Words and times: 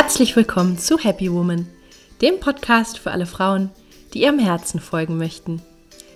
Herzlich 0.00 0.36
willkommen 0.36 0.78
zu 0.78 0.96
Happy 0.96 1.30
Woman, 1.32 1.66
dem 2.22 2.38
Podcast 2.38 3.00
für 3.00 3.10
alle 3.10 3.26
Frauen, 3.26 3.70
die 4.14 4.22
ihrem 4.22 4.38
Herzen 4.38 4.78
folgen 4.78 5.18
möchten. 5.18 5.60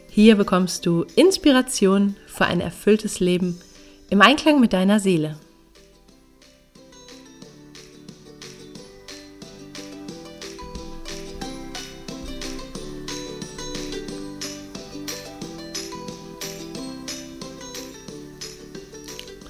Hier 0.09 0.36
bekommst 0.36 0.86
du 0.86 1.05
Inspiration 1.16 2.14
für 2.29 2.45
ein 2.45 2.60
erfülltes 2.60 3.18
Leben 3.18 3.60
im 4.09 4.23
Einklang 4.23 4.60
mit 4.60 4.73
deiner 4.73 5.00
Seele. 5.00 5.37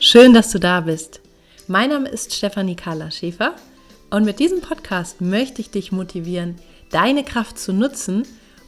Schön, 0.00 0.32
dass 0.32 0.50
du 0.50 0.58
da 0.58 0.80
bist. 0.80 1.20
Mein 1.68 1.90
Name 1.90 2.08
ist 2.08 2.34
Stefanie 2.34 2.76
Carla 2.76 3.10
Schäfer 3.10 3.56
und 4.12 4.26
mit 4.26 4.40
diesem 4.40 4.60
Podcast 4.60 5.22
möchte 5.22 5.62
ich 5.62 5.70
dich 5.70 5.90
motivieren, 5.90 6.56
deine 6.90 7.24
Kraft 7.24 7.58
zu 7.58 7.72
nutzen 7.72 8.24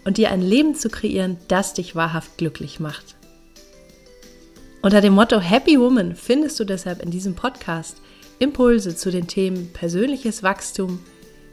und 0.07 0.17
dir 0.17 0.31
ein 0.31 0.41
Leben 0.41 0.75
zu 0.75 0.89
kreieren, 0.89 1.37
das 1.49 1.75
dich 1.75 1.95
wahrhaft 1.95 2.39
glücklich 2.39 2.81
macht. 2.81 3.15
Unter 4.81 5.03
dem 5.03 5.13
Motto 5.13 5.39
Happy 5.41 5.79
Woman 5.79 6.17
findest 6.17 6.59
du 6.61 6.65
deshalb 6.65 7.03
in 7.03 7.11
diesem 7.11 7.35
Podcast 7.35 7.99
Impulse 8.39 8.97
zu 8.97 9.11
den 9.11 9.27
Themen 9.27 9.71
persönliches 9.75 10.43
Wachstum, 10.43 10.99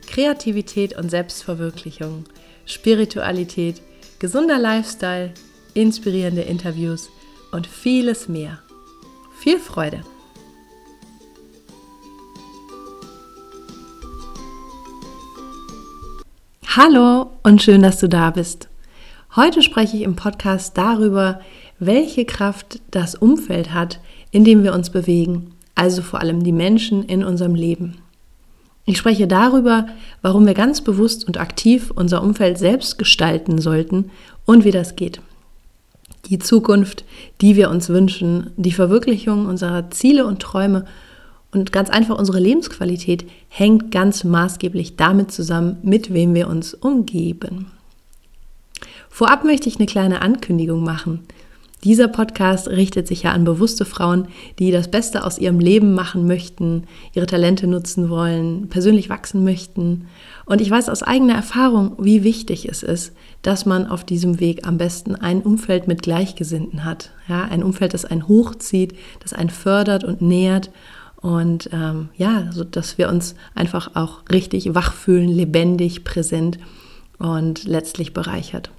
Kreativität 0.08 0.98
und 0.98 1.12
Selbstverwirklichung, 1.12 2.24
Spiritualität, 2.66 3.82
gesunder 4.20 4.58
Lifestyle, 4.58 5.34
inspirierende 5.74 6.44
Interviews 6.44 7.10
und 7.52 7.68
vieles 7.68 8.30
mehr. 8.30 8.60
Viel 9.42 9.60
Freude! 9.60 10.02
Hallo 16.78 17.32
und 17.44 17.62
schön, 17.62 17.82
dass 17.82 18.00
du 18.00 18.08
da 18.08 18.30
bist. 18.30 18.70
Heute 19.36 19.62
spreche 19.62 19.98
ich 19.98 20.04
im 20.04 20.16
Podcast 20.16 20.78
darüber, 20.78 21.42
welche 21.80 22.24
Kraft 22.24 22.80
das 22.92 23.14
Umfeld 23.14 23.74
hat, 23.74 24.00
in 24.32 24.46
dem 24.46 24.64
wir 24.64 24.74
uns 24.74 24.90
bewegen, 24.90 25.52
also 25.76 26.02
vor 26.02 26.22
allem 26.22 26.46
die 26.46 26.54
Menschen 26.54 27.04
in 27.04 27.26
unserem 27.26 27.56
Leben. 27.56 27.98
Ich 28.86 28.98
spreche 28.98 29.28
darüber, 29.28 29.88
warum 30.22 30.46
wir 30.46 30.54
ganz 30.54 30.80
bewusst 30.80 31.28
und 31.28 31.38
aktiv 31.38 31.92
unser 31.94 32.24
Umfeld 32.24 32.58
selbst 32.58 32.98
gestalten 32.98 33.60
sollten 33.60 34.10
und 34.46 34.64
wie 34.64 34.72
das 34.72 34.96
geht. 34.96 35.20
Die 36.28 36.40
Zukunft, 36.40 37.04
die 37.42 37.58
wir 37.58 37.70
uns 37.70 37.90
wünschen, 37.90 38.52
die 38.56 38.72
Verwirklichung 38.72 39.46
unserer 39.46 39.92
Ziele 39.92 40.26
und 40.26 40.42
Träume 40.42 40.86
und 41.52 41.72
ganz 41.72 41.90
einfach, 41.90 42.18
unsere 42.18 42.40
Lebensqualität 42.40 43.26
hängt 43.50 43.92
ganz 43.92 44.24
maßgeblich 44.24 44.96
damit 44.96 45.32
zusammen, 45.32 45.78
mit 45.84 46.14
wem 46.14 46.34
wir 46.34 46.48
uns 46.48 46.74
umgeben. 46.74 47.68
Vorab 49.10 49.44
möchte 49.44 49.68
ich 49.68 49.76
eine 49.76 49.86
kleine 49.86 50.22
Ankündigung 50.22 50.84
machen. 50.84 51.20
Dieser 51.84 52.08
Podcast 52.08 52.70
richtet 52.70 53.08
sich 53.08 53.24
ja 53.24 53.32
an 53.32 53.44
bewusste 53.44 53.86
Frauen, 53.86 54.28
die 54.60 54.72
das 54.72 54.92
Beste 54.92 55.26
aus 55.26 55.40
ihrem 55.40 55.60
Leben 55.60 55.96
machen 55.96 56.28
möchten, 56.28 56.84
ihre 57.14 57.26
Talente 57.26 57.66
nutzen 57.66 58.10
wollen, 58.12 58.70
persönlich 58.70 59.10
wachsen 59.10 59.44
möchten. 59.44 60.08
Und 60.46 60.62
ich 60.62 60.70
weiß 60.70 60.90
aus 60.90 61.02
eigener 61.02 61.34
Erfahrung, 61.34 61.94
wie 61.98 62.24
wichtig 62.24 62.70
es 62.70 62.84
ist, 62.84 63.14
dass 63.42 63.66
man 63.66 63.88
auf 63.88 64.04
diesem 64.04 64.40
Weg 64.40 64.68
am 64.68 64.78
besten 64.78 65.16
ein 65.16 65.42
Umfeld 65.42 65.88
mit 65.88 66.04
Gleichgesinnten 66.04 66.86
hat. 66.86 67.10
Ja, 67.28 67.46
ein 67.46 67.64
Umfeld, 67.64 67.96
das 67.96 68.06
einen 68.06 68.28
hochzieht, 68.28 68.94
das 69.20 69.34
einen 69.34 69.50
fördert 69.50 70.04
und 70.04 70.22
nährt 70.22 70.70
und 71.22 71.70
ähm, 71.72 72.10
ja, 72.16 72.52
so 72.52 72.64
dass 72.64 72.98
wir 72.98 73.08
uns 73.08 73.36
einfach 73.54 73.96
auch 73.96 74.24
richtig 74.32 74.74
wach 74.74 74.94
fühlen, 74.94 75.30
lebendig, 75.30 76.04
präsent 76.04 76.60
und 77.20 77.64
letztlich 77.64 78.14
bereichert. 78.14 78.72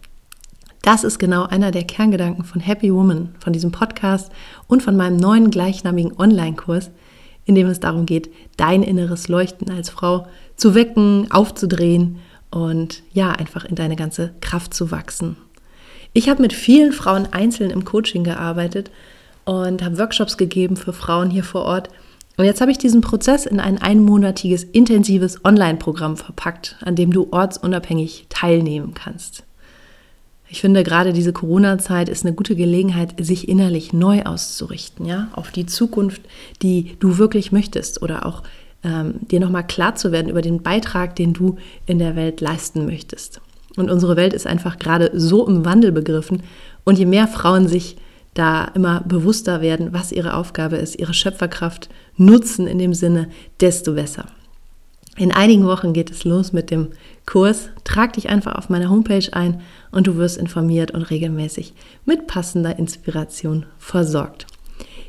Das 0.83 1.05
ist 1.05 1.21
genau 1.21 1.45
einer 1.45 1.71
der 1.71 1.85
Kerngedanken 1.85 2.45
von 2.45 2.61
Happy 2.61 2.93
Woman, 2.93 3.37
von 3.39 3.53
diesem 3.53 3.71
Podcast 3.71 4.33
und 4.67 4.83
von 4.83 4.97
meinem 4.97 5.17
neuen 5.17 5.53
gleichnamigen 5.53 6.19
Online-Kurs, 6.19 6.91
in 7.45 7.55
dem 7.55 7.69
es 7.69 7.79
darum 7.79 8.05
geht, 8.05 8.31
dein 8.57 8.83
inneres 8.83 9.29
Leuchten 9.29 9.71
als 9.71 9.91
Frau 9.91 10.27
zu 10.57 10.75
wecken, 10.75 11.31
aufzudrehen 11.31 12.19
und 12.51 13.05
ja, 13.13 13.31
einfach 13.31 13.65
in 13.65 13.77
deine 13.77 13.95
ganze 13.95 14.35
Kraft 14.41 14.75
zu 14.75 14.91
wachsen. 14.91 15.37
Ich 16.13 16.29
habe 16.29 16.43
mit 16.43 16.53
vielen 16.53 16.93
Frauen 16.93 17.33
einzeln 17.33 17.71
im 17.71 17.85
Coaching 17.85 18.25
gearbeitet 18.25 18.91
und 19.45 19.83
habe 19.83 19.99
Workshops 19.99 20.37
gegeben 20.37 20.77
für 20.77 20.93
Frauen 20.93 21.31
hier 21.31 21.45
vor 21.45 21.63
Ort 21.63 21.89
und 22.37 22.45
jetzt 22.45 22.61
habe 22.61 22.71
ich 22.71 22.79
diesen 22.79 23.01
Prozess 23.03 23.47
in 23.47 23.61
ein 23.61 23.81
einmonatiges 23.81 24.65
intensives 24.65 25.45
Online-Programm 25.45 26.17
verpackt, 26.17 26.77
an 26.81 26.97
dem 26.97 27.13
du 27.13 27.29
ortsunabhängig 27.31 28.27
teilnehmen 28.29 28.95
kannst. 28.95 29.45
Ich 30.49 30.61
finde, 30.61 30.83
gerade 30.83 31.13
diese 31.13 31.33
Corona-Zeit 31.33 32.09
ist 32.09 32.27
eine 32.27 32.35
gute 32.35 32.55
Gelegenheit, 32.55 33.15
sich 33.25 33.49
innerlich 33.49 33.93
neu 33.93 34.23
auszurichten, 34.25 35.07
ja, 35.07 35.29
auf 35.33 35.51
die 35.51 35.67
Zukunft, 35.67 36.21
die 36.61 36.97
du 37.01 37.17
wirklich 37.17 37.53
möchtest 37.53 38.03
oder 38.03 38.27
auch 38.27 38.43
ähm, 38.85 39.15
dir 39.21 39.41
nochmal 39.41 39.67
klar 39.67 39.95
zu 39.95 40.13
werden 40.13 40.29
über 40.29 40.43
den 40.43 40.63
Beitrag, 40.63 41.17
den 41.17 41.33
du 41.33 41.57
in 41.87 41.99
der 41.99 42.17
Welt 42.17 42.41
leisten 42.41 42.85
möchtest. 42.85 43.41
Und 43.77 43.91
unsere 43.91 44.17
Welt 44.17 44.35
ist 44.35 44.47
einfach 44.47 44.79
gerade 44.79 45.11
so 45.15 45.47
im 45.47 45.65
Wandel 45.65 45.93
begriffen. 45.93 46.43
Und 46.85 46.99
je 46.99 47.07
mehr 47.07 47.29
Frauen 47.29 47.69
sich 47.69 47.97
da 48.35 48.65
immer 48.75 49.01
bewusster 49.03 49.61
werden, 49.61 49.93
was 49.93 50.13
ihre 50.13 50.35
Aufgabe 50.35 50.77
ist, 50.77 50.99
ihre 50.99 51.15
Schöpferkraft 51.15 51.89
nutzen 52.17 52.67
in 52.67 52.79
dem 52.79 52.95
Sinne, 52.95 53.29
desto 53.61 53.95
besser. 53.95 54.27
In 55.17 55.31
einigen 55.31 55.67
Wochen 55.67 55.93
geht 55.93 56.11
es 56.11 56.25
los 56.25 56.55
mit 56.55 56.71
dem 56.71 56.89
Kurs. 57.27 57.69
Trag 57.85 58.15
dich 58.15 58.31
einfach 58.31 58.55
auf 58.55 58.71
meiner 58.71 58.89
Homepage 58.89 59.29
ein 59.33 59.61
und 59.91 60.07
du 60.07 60.17
wirst 60.17 60.39
informiert 60.39 60.93
und 60.93 61.03
regelmäßig 61.03 61.75
mit 62.07 62.27
passender 62.27 62.79
Inspiration 62.79 63.67
versorgt. 63.79 64.47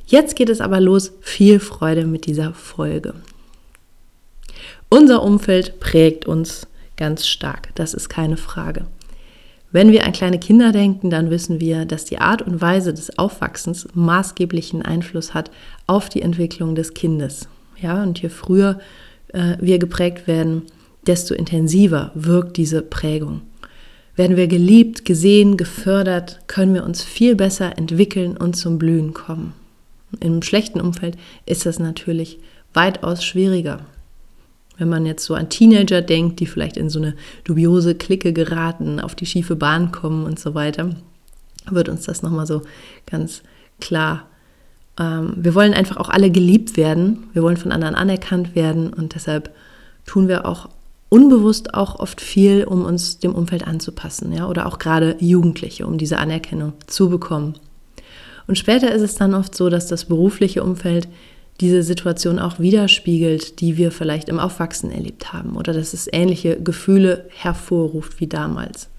Jetzt 0.06 0.36
geht 0.36 0.50
es 0.50 0.60
aber 0.60 0.82
los. 0.82 1.14
Viel 1.22 1.62
Freude 1.62 2.06
mit 2.06 2.26
dieser 2.26 2.54
Folge. 2.54 3.14
Unser 4.90 5.24
Umfeld 5.24 5.80
prägt 5.80 6.26
uns 6.26 6.68
ganz 6.98 7.26
stark, 7.26 7.70
das 7.76 7.94
ist 7.94 8.10
keine 8.10 8.38
Frage. 8.38 8.86
Wenn 9.74 9.92
wir 9.92 10.06
an 10.06 10.12
kleine 10.12 10.38
Kinder 10.38 10.72
denken, 10.72 11.10
dann 11.10 11.32
wissen 11.32 11.60
wir, 11.60 11.86
dass 11.86 12.06
die 12.06 12.20
Art 12.20 12.44
und 12.44 12.62
Weise 12.62 12.94
des 12.94 13.18
Aufwachsens 13.18 13.88
maßgeblichen 13.96 14.84
Einfluss 14.84 15.34
hat 15.34 15.50
auf 15.88 16.10
die 16.10 16.22
Entwicklung 16.22 16.76
des 16.76 16.94
Kindes. 16.94 17.50
Ja, 17.82 18.04
und 18.04 18.22
je 18.22 18.30
früher 18.30 18.80
äh, 19.30 19.58
wir 19.60 19.80
geprägt 19.80 20.28
werden, 20.28 20.62
desto 21.08 21.34
intensiver 21.34 22.12
wirkt 22.14 22.58
diese 22.58 22.84
Prägung. 22.84 23.42
Werden 24.16 24.38
wir 24.38 24.48
geliebt, 24.48 25.06
gesehen, 25.06 25.58
gefördert, 25.58 26.42
können 26.46 26.76
wir 26.76 26.84
uns 26.84 27.04
viel 27.04 27.36
besser 27.36 27.76
entwickeln 27.76 28.38
und 28.38 28.56
zum 28.56 28.78
Blühen 28.78 29.16
kommen. 29.16 29.54
Im 30.20 30.44
schlechten 30.44 30.82
Umfeld 30.82 31.18
ist 31.48 31.66
das 31.66 31.80
natürlich 31.80 32.38
weitaus 32.76 33.26
schwieriger. 33.26 33.80
Wenn 34.78 34.90
man 34.90 35.06
jetzt 35.06 35.26
so 35.26 35.36
an 35.36 35.50
Teenager 35.50 36.02
denkt, 36.02 36.40
die 36.40 36.46
vielleicht 36.46 36.78
in 36.78 36.90
so 36.90 37.00
eine 37.00 37.16
dubiose 37.44 37.96
Clique 37.96 38.34
geraten, 38.34 39.00
auf 39.00 39.16
die 39.16 39.26
schiefe 39.26 39.56
Bahn 39.56 39.92
kommen 39.92 40.26
und 40.26 40.40
so 40.40 40.56
weiter, 40.56 40.96
wird 41.70 41.90
uns 41.90 42.06
das 42.06 42.24
nochmal 42.24 42.48
so 42.48 42.62
ganz 43.06 43.44
klar. 43.80 44.28
Ähm, 45.00 45.34
wir 45.38 45.56
wollen 45.56 45.74
einfach 45.74 45.98
auch 45.98 46.10
alle 46.10 46.32
geliebt 46.32 46.78
werden, 46.78 47.26
wir 47.34 47.44
wollen 47.44 47.58
von 47.58 47.72
anderen 47.72 47.96
anerkannt 47.96 48.56
werden 48.56 48.94
und 48.94 49.16
deshalb 49.16 49.54
tun 50.06 50.28
wir 50.28 50.46
auch 50.46 50.70
unbewusst 51.10 51.76
auch 51.76 52.00
oft 52.00 52.22
viel, 52.22 52.64
um 52.64 52.86
uns 52.86 53.20
dem 53.20 53.36
Umfeld 53.36 53.68
anzupassen, 53.68 54.34
ja, 54.34 54.48
oder 54.48 54.66
auch 54.66 54.80
gerade 54.80 55.16
Jugendliche, 55.20 55.86
um 55.86 56.00
diese 56.00 56.18
Anerkennung 56.18 56.74
zu 56.88 57.10
bekommen. 57.10 57.54
Und 58.48 58.58
später 58.58 58.92
ist 58.92 59.04
es 59.04 59.16
dann 59.16 59.36
oft 59.36 59.56
so, 59.56 59.70
dass 59.70 59.88
das 59.88 60.06
berufliche 60.06 60.64
Umfeld 60.64 61.08
diese 61.62 61.84
Situation 61.84 62.40
auch 62.40 62.60
widerspiegelt, 62.60 63.60
die 63.62 63.78
wir 63.78 63.92
vielleicht 63.92 64.30
im 64.30 64.40
Aufwachsen 64.40 64.92
erlebt 64.92 65.34
haben 65.34 65.56
oder 65.56 65.74
dass 65.74 65.94
es 65.94 66.10
ähnliche 66.12 66.62
Gefühle 66.62 67.26
hervorruft 67.30 68.20
wie 68.20 68.28
damals. 68.28 68.90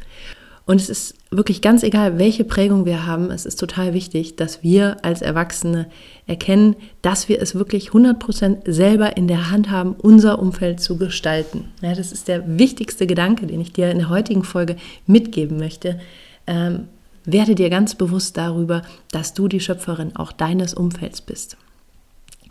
Und 0.66 0.80
es 0.80 0.88
ist 0.88 1.14
wirklich 1.30 1.60
ganz 1.60 1.82
egal, 1.82 2.18
welche 2.18 2.44
Prägung 2.44 2.86
wir 2.86 3.04
haben, 3.04 3.30
es 3.30 3.44
ist 3.44 3.60
total 3.60 3.92
wichtig, 3.92 4.36
dass 4.36 4.62
wir 4.62 5.04
als 5.04 5.20
Erwachsene 5.20 5.88
erkennen, 6.26 6.74
dass 7.02 7.28
wir 7.28 7.42
es 7.42 7.54
wirklich 7.54 7.90
100% 7.90 8.70
selber 8.70 9.18
in 9.18 9.28
der 9.28 9.50
Hand 9.50 9.70
haben, 9.70 9.94
unser 9.98 10.38
Umfeld 10.38 10.80
zu 10.80 10.96
gestalten. 10.96 11.66
Ja, 11.82 11.94
das 11.94 12.12
ist 12.12 12.28
der 12.28 12.58
wichtigste 12.58 13.06
Gedanke, 13.06 13.46
den 13.46 13.60
ich 13.60 13.74
dir 13.74 13.90
in 13.90 13.98
der 13.98 14.08
heutigen 14.08 14.42
Folge 14.42 14.76
mitgeben 15.06 15.58
möchte. 15.58 16.00
Ähm, 16.46 16.88
werde 17.26 17.54
dir 17.54 17.68
ganz 17.68 17.94
bewusst 17.94 18.38
darüber, 18.38 18.82
dass 19.10 19.34
du 19.34 19.48
die 19.48 19.60
Schöpferin 19.60 20.16
auch 20.16 20.32
deines 20.32 20.72
Umfelds 20.72 21.20
bist. 21.20 21.58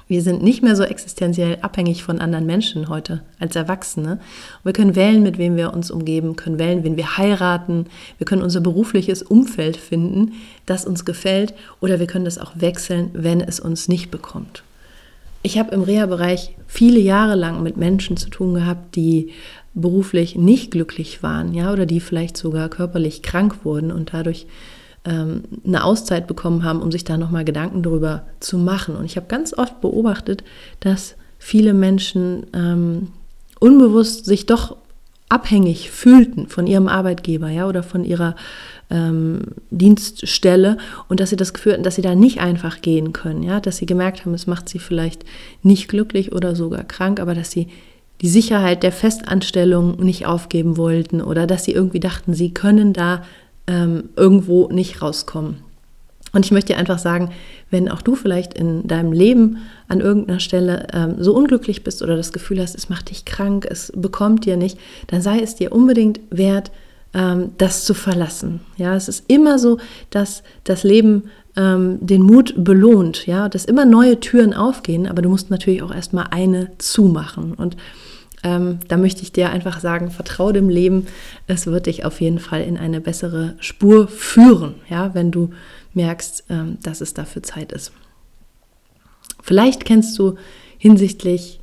Wir 0.07 0.21
sind 0.21 0.43
nicht 0.43 0.61
mehr 0.61 0.75
so 0.75 0.83
existenziell 0.83 1.57
abhängig 1.61 2.03
von 2.03 2.19
anderen 2.19 2.45
Menschen 2.45 2.89
heute 2.89 3.21
als 3.39 3.55
Erwachsene. 3.55 4.19
wir 4.63 4.73
können 4.73 4.95
wählen, 4.95 5.23
mit 5.23 5.37
wem 5.37 5.55
wir 5.55 5.73
uns 5.73 5.91
umgeben, 5.91 6.35
können 6.35 6.59
wählen, 6.59 6.83
wen 6.83 6.97
wir 6.97 7.17
heiraten. 7.17 7.85
Wir 8.17 8.25
können 8.25 8.41
unser 8.41 8.61
berufliches 8.61 9.23
Umfeld 9.23 9.77
finden, 9.77 10.33
das 10.65 10.85
uns 10.85 11.05
gefällt. 11.05 11.53
Oder 11.79 11.99
wir 11.99 12.07
können 12.07 12.25
das 12.25 12.37
auch 12.37 12.51
wechseln, 12.55 13.09
wenn 13.13 13.41
es 13.41 13.59
uns 13.59 13.87
nicht 13.87 14.11
bekommt. 14.11 14.63
ich 15.45 15.59
habe 15.59 15.75
im 15.75 15.81
Reha-Bereich 15.83 16.55
viele 16.67 16.99
Jahre 16.99 17.35
lang 17.35 17.63
mit 17.63 17.75
Menschen 17.75 18.15
zu 18.15 18.29
tun 18.29 18.53
gehabt, 18.53 18.95
die 18.95 19.31
beruflich 19.73 20.35
nicht 20.35 20.71
glücklich 20.71 21.23
waren, 21.23 21.53
ja, 21.53 21.71
oder 21.71 21.85
die 21.85 21.99
vielleicht 21.99 22.37
sogar 22.37 22.69
körperlich 22.69 23.23
krank 23.23 23.65
wurden 23.65 23.91
und 23.91 24.13
dadurch 24.13 24.45
ähm, 25.05 25.43
eine 25.65 25.83
Auszeit 25.83 26.27
bekommen 26.27 26.63
haben, 26.63 26.81
um 26.81 26.91
sich 26.91 27.03
da 27.03 27.17
nochmal 27.17 27.45
Gedanken 27.45 27.83
darüber 27.83 28.25
zu 28.39 28.57
machen. 28.57 28.95
Und 28.95 29.05
ich 29.05 29.17
habe 29.17 29.27
ganz 29.27 29.53
oft 29.57 29.81
beobachtet, 29.81 30.43
dass 30.79 31.15
viele 31.39 31.73
Menschen 31.73 32.45
ähm, 32.53 33.09
unbewusst 33.59 34.25
sich 34.25 34.45
doch 34.45 34.77
abhängig 35.29 35.89
fühlten 35.89 36.47
von 36.47 36.67
ihrem 36.67 36.87
Arbeitgeber, 36.87 37.49
ja, 37.49 37.67
oder 37.67 37.81
von 37.81 38.05
ihrer 38.05 38.35
ähm, 38.89 39.41
Dienststelle 39.71 40.77
und 41.09 41.19
dass 41.19 41.31
sie 41.31 41.35
das 41.35 41.53
Gefühl 41.53 41.73
hatten, 41.73 41.83
dass 41.83 41.95
sie 41.95 42.01
da 42.01 42.13
nicht 42.13 42.39
einfach 42.39 42.81
gehen 42.81 43.13
können, 43.13 43.41
ja, 43.41 43.59
dass 43.59 43.77
sie 43.77 43.87
gemerkt 43.87 44.25
haben, 44.25 44.33
es 44.33 44.47
macht 44.47 44.69
sie 44.69 44.79
vielleicht 44.79 45.25
nicht 45.63 45.87
glücklich 45.87 46.33
oder 46.33 46.55
sogar 46.55 46.83
krank, 46.83 47.19
aber 47.19 47.33
dass 47.33 47.49
sie 47.49 47.67
die 48.21 48.29
Sicherheit 48.29 48.83
der 48.83 48.91
Festanstellung 48.91 49.97
nicht 49.97 50.25
aufgeben 50.25 50.77
wollten 50.77 51.19
oder 51.21 51.47
dass 51.47 51.65
sie 51.65 51.71
irgendwie 51.71 51.99
dachten, 51.99 52.33
sie 52.33 52.53
können 52.53 52.93
da 52.93 53.23
ähm, 53.67 54.09
irgendwo 54.15 54.69
nicht 54.69 55.01
rauskommen. 55.01 55.57
Und 56.33 56.45
ich 56.45 56.51
möchte 56.51 56.73
dir 56.73 56.79
einfach 56.79 56.97
sagen, 56.97 57.29
wenn 57.69 57.89
auch 57.89 58.01
du 58.01 58.15
vielleicht 58.15 58.55
in 58.55 58.87
deinem 58.87 59.11
Leben 59.11 59.57
an 59.87 60.01
irgendeiner 60.01 60.39
Stelle 60.39 60.87
ähm, 60.91 61.15
so 61.19 61.35
unglücklich 61.35 61.83
bist 61.83 62.01
oder 62.01 62.17
das 62.17 62.33
Gefühl 62.33 62.59
hast, 62.59 62.75
es 62.75 62.89
macht 62.89 63.11
dich 63.11 63.23
krank, 63.23 63.67
es 63.69 63.93
bekommt 63.95 64.45
dir 64.45 64.57
nicht, 64.57 64.79
dann 65.07 65.21
sei 65.21 65.39
es 65.39 65.55
dir 65.55 65.71
unbedingt 65.71 66.19
wert, 66.31 66.71
ähm, 67.13 67.51
das 67.59 67.85
zu 67.85 67.93
verlassen. 67.93 68.61
Ja, 68.77 68.95
es 68.95 69.07
ist 69.07 69.25
immer 69.27 69.59
so, 69.59 69.77
dass 70.09 70.41
das 70.63 70.83
Leben 70.83 71.29
ähm, 71.55 71.99
den 72.01 72.23
Mut 72.23 72.55
belohnt, 72.57 73.27
ja, 73.27 73.47
dass 73.47 73.65
immer 73.65 73.85
neue 73.85 74.19
Türen 74.19 74.55
aufgehen, 74.55 75.07
aber 75.07 75.21
du 75.21 75.29
musst 75.29 75.51
natürlich 75.51 75.83
auch 75.83 75.93
erstmal 75.93 76.27
eine 76.31 76.71
zumachen. 76.79 77.53
Und 77.53 77.77
ähm, 78.43 78.79
da 78.87 78.97
möchte 78.97 79.21
ich 79.21 79.31
dir 79.31 79.49
einfach 79.49 79.79
sagen, 79.79 80.11
vertraue 80.11 80.53
dem 80.53 80.69
Leben, 80.69 81.07
es 81.47 81.65
wird 81.65 81.85
dich 81.85 82.05
auf 82.05 82.21
jeden 82.21 82.39
Fall 82.39 82.61
in 82.61 82.77
eine 82.77 83.01
bessere 83.01 83.55
Spur 83.59 84.07
führen, 84.07 84.75
ja, 84.89 85.13
wenn 85.13 85.31
du 85.31 85.51
merkst, 85.93 86.45
ähm, 86.49 86.77
dass 86.83 87.01
es 87.01 87.13
dafür 87.13 87.43
Zeit 87.43 87.71
ist. 87.71 87.91
Vielleicht 89.41 89.85
kennst 89.85 90.17
du 90.19 90.35
hinsichtlich 90.77 91.59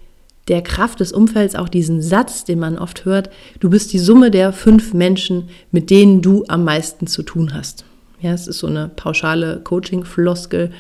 der 0.48 0.62
Kraft 0.62 1.00
des 1.00 1.12
Umfelds 1.12 1.54
auch 1.54 1.68
diesen 1.68 2.02
Satz, 2.02 2.44
den 2.44 2.58
man 2.58 2.78
oft 2.78 3.04
hört, 3.04 3.30
du 3.60 3.70
bist 3.70 3.92
die 3.92 3.98
Summe 3.98 4.30
der 4.30 4.52
fünf 4.52 4.94
Menschen, 4.94 5.48
mit 5.70 5.90
denen 5.90 6.22
du 6.22 6.44
am 6.48 6.64
meisten 6.64 7.06
zu 7.06 7.22
tun 7.22 7.54
hast. 7.54 7.84
Ja, 8.20 8.32
es 8.32 8.48
ist 8.48 8.58
so 8.58 8.66
eine 8.66 8.88
pauschale 8.88 9.60
Coaching-Floskel, 9.62 10.72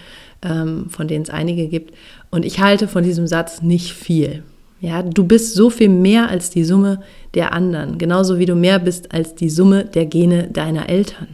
ähm, 0.42 0.90
von 0.90 1.08
denen 1.08 1.22
es 1.22 1.30
einige 1.30 1.68
gibt. 1.68 1.94
Und 2.30 2.44
ich 2.44 2.60
halte 2.60 2.88
von 2.88 3.04
diesem 3.04 3.26
Satz 3.26 3.62
nicht 3.62 3.92
viel. 3.92 4.42
Ja, 4.80 5.02
du 5.02 5.24
bist 5.24 5.54
so 5.54 5.68
viel 5.68 5.90
mehr 5.90 6.28
als 6.28 6.50
die 6.50 6.64
Summe 6.64 7.02
der 7.34 7.52
anderen, 7.52 7.98
genauso 7.98 8.38
wie 8.38 8.46
du 8.46 8.54
mehr 8.54 8.78
bist 8.78 9.12
als 9.12 9.34
die 9.34 9.50
Summe 9.50 9.84
der 9.84 10.06
Gene 10.06 10.48
deiner 10.48 10.88
Eltern. 10.88 11.28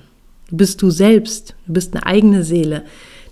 Du 0.50 0.56
bist 0.56 0.82
du 0.82 0.90
selbst, 0.90 1.54
du 1.66 1.72
bist 1.72 1.94
eine 1.94 2.06
eigene 2.06 2.42
Seele. 2.42 2.82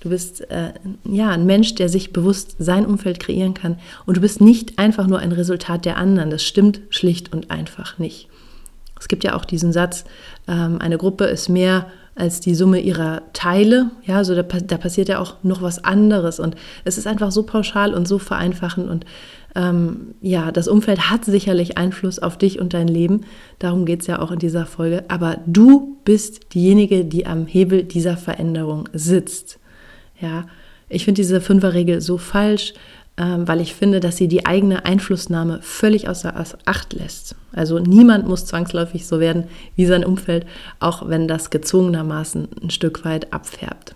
Du 0.01 0.11
bist 0.11 0.49
äh, 0.51 0.73
ja 1.05 1.31
ein 1.31 1.47
Mensch, 1.47 1.75
der 1.77 1.89
sich 1.89 2.13
bewusst 2.13 2.57
sein 2.59 2.85
Umfeld 2.85 3.21
kreieren 3.21 3.55
kann. 3.55 3.79
Und 4.05 4.19
du 4.19 4.21
bist 4.21 4.41
nicht 4.41 4.79
einfach 4.79 5.07
nur 5.07 5.19
ein 5.19 5.33
Resultat 5.33 5.87
der 5.87 5.97
anderen. 5.97 6.31
Das 6.31 6.43
stimmt 6.43 6.81
schlicht 6.91 7.33
und 7.33 7.51
einfach 7.51 7.99
nicht. 7.99 8.29
Es 9.01 9.09
gibt 9.09 9.25
ja 9.25 9.35
auch 9.35 9.45
diesen 9.45 9.73
Satz, 9.73 10.05
ähm, 10.47 10.79
eine 10.79 10.99
Gruppe 10.99 11.25
ist 11.25 11.49
mehr 11.49 11.87
als 12.15 12.41
die 12.41 12.55
Summe 12.55 12.81
ihrer 12.81 13.23
Teile. 13.33 13.91
Ja, 14.05 14.19
also 14.19 14.35
da, 14.35 14.43
da, 14.43 14.77
passiert 14.77 15.09
ja 15.09 15.19
auch 15.19 15.37
noch 15.43 15.63
was 15.63 15.83
anderes. 15.83 16.39
Und 16.39 16.55
es 16.85 16.99
ist 16.99 17.07
einfach 17.07 17.33
so 17.33 17.43
pauschal 17.43 17.95
und 17.95 18.07
so 18.07 18.19
vereinfachend. 18.19 18.89
Und 18.89 19.07
ähm, 19.55 20.15
ja, 20.21 20.51
das 20.51 20.69
Umfeld 20.69 21.11
hat 21.11 21.25
sicherlich 21.25 21.79
Einfluss 21.79 22.19
auf 22.19 22.37
dich 22.37 22.59
und 22.59 22.75
dein 22.75 22.89
Leben. 22.89 23.23
Darum 23.59 23.85
geht 23.85 24.01
es 24.01 24.07
ja 24.07 24.21
auch 24.21 24.33
in 24.33 24.39
dieser 24.39 24.67
Folge. 24.67 25.05
Aber 25.09 25.39
du 25.47 25.97
bist 26.05 26.55
diejenige, 26.55 27.05
die 27.05 27.27
am 27.27 27.47
Hebel 27.47 27.85
dieser 27.85 28.17
Veränderung 28.17 28.89
sitzt. 28.93 29.59
Ja, 30.21 30.47
ich 30.89 31.05
finde 31.05 31.21
diese 31.21 31.41
Fünferregel 31.41 32.01
so 32.01 32.19
falsch, 32.19 32.75
ähm, 33.17 33.47
weil 33.47 33.61
ich 33.61 33.75
finde, 33.75 34.01
dass 34.01 34.17
sie 34.17 34.27
die 34.27 34.45
eigene 34.45 34.85
Einflussnahme 34.85 35.61
völlig 35.63 36.09
außer 36.09 36.35
Acht 36.65 36.93
lässt. 36.93 37.37
Also 37.53 37.79
niemand 37.79 38.27
muss 38.27 38.47
zwangsläufig 38.47 39.07
so 39.07 39.21
werden 39.21 39.45
wie 39.77 39.87
sein 39.87 40.05
Umfeld, 40.05 40.47
auch 40.81 41.09
wenn 41.09 41.29
das 41.29 41.51
gezwungenermaßen 41.51 42.49
ein 42.61 42.71
Stück 42.71 43.05
weit 43.05 43.33
abfärbt. 43.33 43.95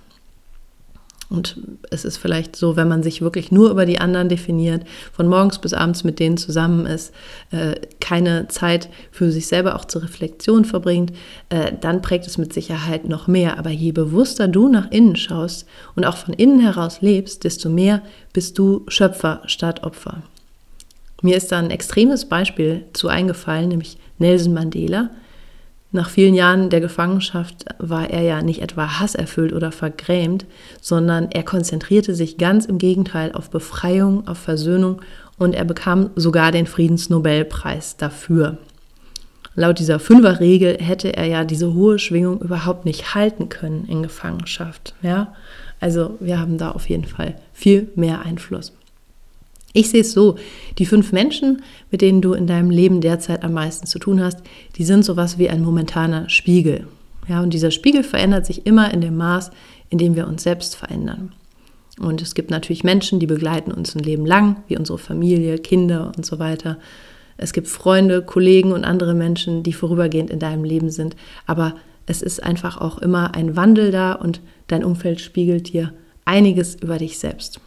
Und 1.31 1.61
es 1.91 2.07
ist 2.07 2.17
vielleicht 2.17 2.57
so, 2.57 2.77
wenn 2.77 2.89
man 2.89 3.03
sich 3.03 3.21
wirklich 3.21 3.53
nur 3.53 3.71
über 3.71 3.85
die 3.85 4.01
anderen 4.01 4.31
definiert, 4.31 4.85
von 5.13 5.29
morgens 5.29 5.59
bis 5.59 5.75
abends 5.75 6.03
mit 6.03 6.21
denen 6.21 6.39
zusammen 6.39 6.87
ist, 6.87 7.13
äh, 7.51 7.75
keine 8.01 8.49
Zeit 8.49 8.89
für 9.11 9.31
sich 9.31 9.47
selber 9.47 9.77
auch 9.77 9.85
zur 9.85 10.03
Reflexion 10.03 10.65
verbringt, 10.65 11.13
äh, 11.51 11.73
dann 11.79 12.01
prägt 12.01 12.27
es 12.27 12.39
mit 12.39 12.55
Sicherheit 12.55 13.07
noch 13.09 13.27
mehr. 13.27 13.59
Aber 13.59 13.69
je 13.69 13.93
bewusster 13.93 14.49
du 14.49 14.69
nach 14.69 14.91
innen 14.91 15.17
schaust 15.17 15.67
und 15.97 16.07
auch 16.07 16.17
von 16.17 16.33
innen 16.33 16.61
heraus 16.61 17.03
lebst, 17.03 17.45
desto 17.45 17.69
mehr 17.69 18.03
bist 18.33 18.59
du 18.59 18.85
Schöpfer 18.89 19.43
statt 19.45 19.85
Opfer. 19.85 20.23
Mir 21.21 21.37
ist 21.37 21.53
da 21.53 21.59
ein 21.59 21.71
extremes 21.71 22.27
Beispiel 22.27 22.85
zu 22.95 23.09
eingefallen, 23.09 23.69
nämlich 23.69 23.99
Nelson 24.19 24.55
Mandela. 24.55 25.11
Nach 25.91 26.11
vielen 26.11 26.35
Jahren 26.35 26.69
der 26.69 26.81
Gefangenschaft 26.81 27.65
war 27.79 28.11
er 28.11 28.21
ja 28.21 28.43
nicht 28.43 28.61
etwa 28.61 29.01
hasserfüllt 29.01 29.55
oder 29.55 29.73
vergrämt, 29.73 30.45
sondern 30.83 31.31
er 31.31 31.43
konzentrierte 31.43 32.15
sich 32.15 32.37
ganz 32.37 32.67
im 32.67 32.77
Gegenteil 32.77 33.33
auf 33.33 33.49
Befreiung, 33.49 34.29
auf 34.29 34.37
Versöhnung 34.37 35.01
und 35.39 35.55
er 35.55 35.65
bekam 35.65 36.11
sogar 36.15 36.53
den 36.53 36.67
Friedensnobelpreis 36.67 37.97
dafür. 37.97 38.59
Laut 39.55 39.79
dieser 39.79 39.99
Fünferregel 39.99 40.77
hätte 40.79 41.17
er 41.17 41.25
ja 41.25 41.45
diese 41.45 41.73
hohe 41.73 41.99
Schwingung 41.99 42.41
überhaupt 42.43 42.85
nicht 42.85 43.15
halten 43.15 43.49
können 43.49 43.87
in 43.89 44.03
Gefangenschaft. 44.03 44.95
Ja? 45.03 45.35
Also 45.81 46.17
wir 46.21 46.39
haben 46.39 46.59
da 46.59 46.71
auf 46.71 46.89
jeden 46.89 47.07
Fall 47.07 47.35
viel 47.53 47.91
mehr 47.95 48.21
Einfluss. 48.21 48.78
Ich 49.73 49.91
sehe 49.91 50.01
es 50.01 50.13
so, 50.13 50.37
die 50.79 50.87
fünf 50.87 51.13
Menschen, 51.13 51.63
mit 51.91 52.01
denen 52.01 52.23
du 52.23 52.33
in 52.33 52.47
deinem 52.47 52.71
Leben 52.71 53.01
derzeit 53.01 53.45
am 53.45 53.53
meisten 53.53 53.87
zu 53.87 53.99
tun 53.99 54.23
hast, 54.23 54.39
die 54.77 54.85
sind 54.85 55.05
sowas 55.05 55.39
wie 55.39 55.51
ein 55.51 55.63
momentaner 55.63 56.29
Spiegel. 56.29 56.87
Ja, 57.29 57.43
und 57.43 57.53
dieser 57.53 57.71
Spiegel 57.71 58.03
verändert 58.03 58.47
sich 58.47 58.67
immer 58.67 58.93
in 58.93 59.03
dem 59.03 59.17
Maß, 59.17 59.51
in 59.91 59.99
dem 59.99 60.17
wir 60.17 60.27
uns 60.27 60.43
selbst 60.43 60.75
verändern. 60.77 61.33
Und 62.01 62.23
es 62.23 62.35
gibt 62.35 62.51
natürlich 62.51 62.85
Menschen, 62.85 63.21
die 63.21 63.27
begleiten 63.27 63.73
uns 63.73 63.95
ein 63.95 64.03
Leben 64.03 64.25
lang, 64.25 64.57
wie 64.69 64.79
unsere 64.79 64.99
Familie, 64.99 65.59
Kinder 65.59 66.13
und 66.17 66.25
so 66.25 66.39
weiter. 66.39 66.79
Es 67.37 67.53
gibt 67.53 67.69
Freunde, 67.69 68.23
Kollegen 68.23 68.73
und 68.73 68.85
andere 68.85 69.15
Menschen, 69.15 69.63
die 69.63 69.73
vorübergehend 69.73 70.31
in 70.31 70.39
deinem 70.39 70.65
Leben 70.65 70.91
sind. 70.91 71.17
Aber 71.47 71.75
es 72.07 72.23
ist 72.23 72.43
einfach 72.43 72.81
auch 72.81 72.99
immer 72.99 73.35
ein 73.35 73.57
Wandel 73.57 73.91
da 73.91 74.13
und 74.13 74.41
dein 74.69 74.85
Umfeld 74.85 75.21
spiegelt 75.21 75.73
dir 75.73 75.93
einiges 76.25 76.77
über 76.77 76.99
dich 76.99 77.19
selbst. 77.19 77.61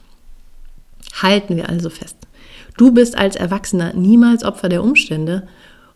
Halten 1.13 1.55
wir 1.55 1.69
also 1.69 1.89
fest. 1.89 2.17
Du 2.77 2.91
bist 2.91 3.17
als 3.17 3.35
Erwachsener 3.35 3.93
niemals 3.93 4.43
Opfer 4.43 4.69
der 4.69 4.83
Umstände 4.83 5.47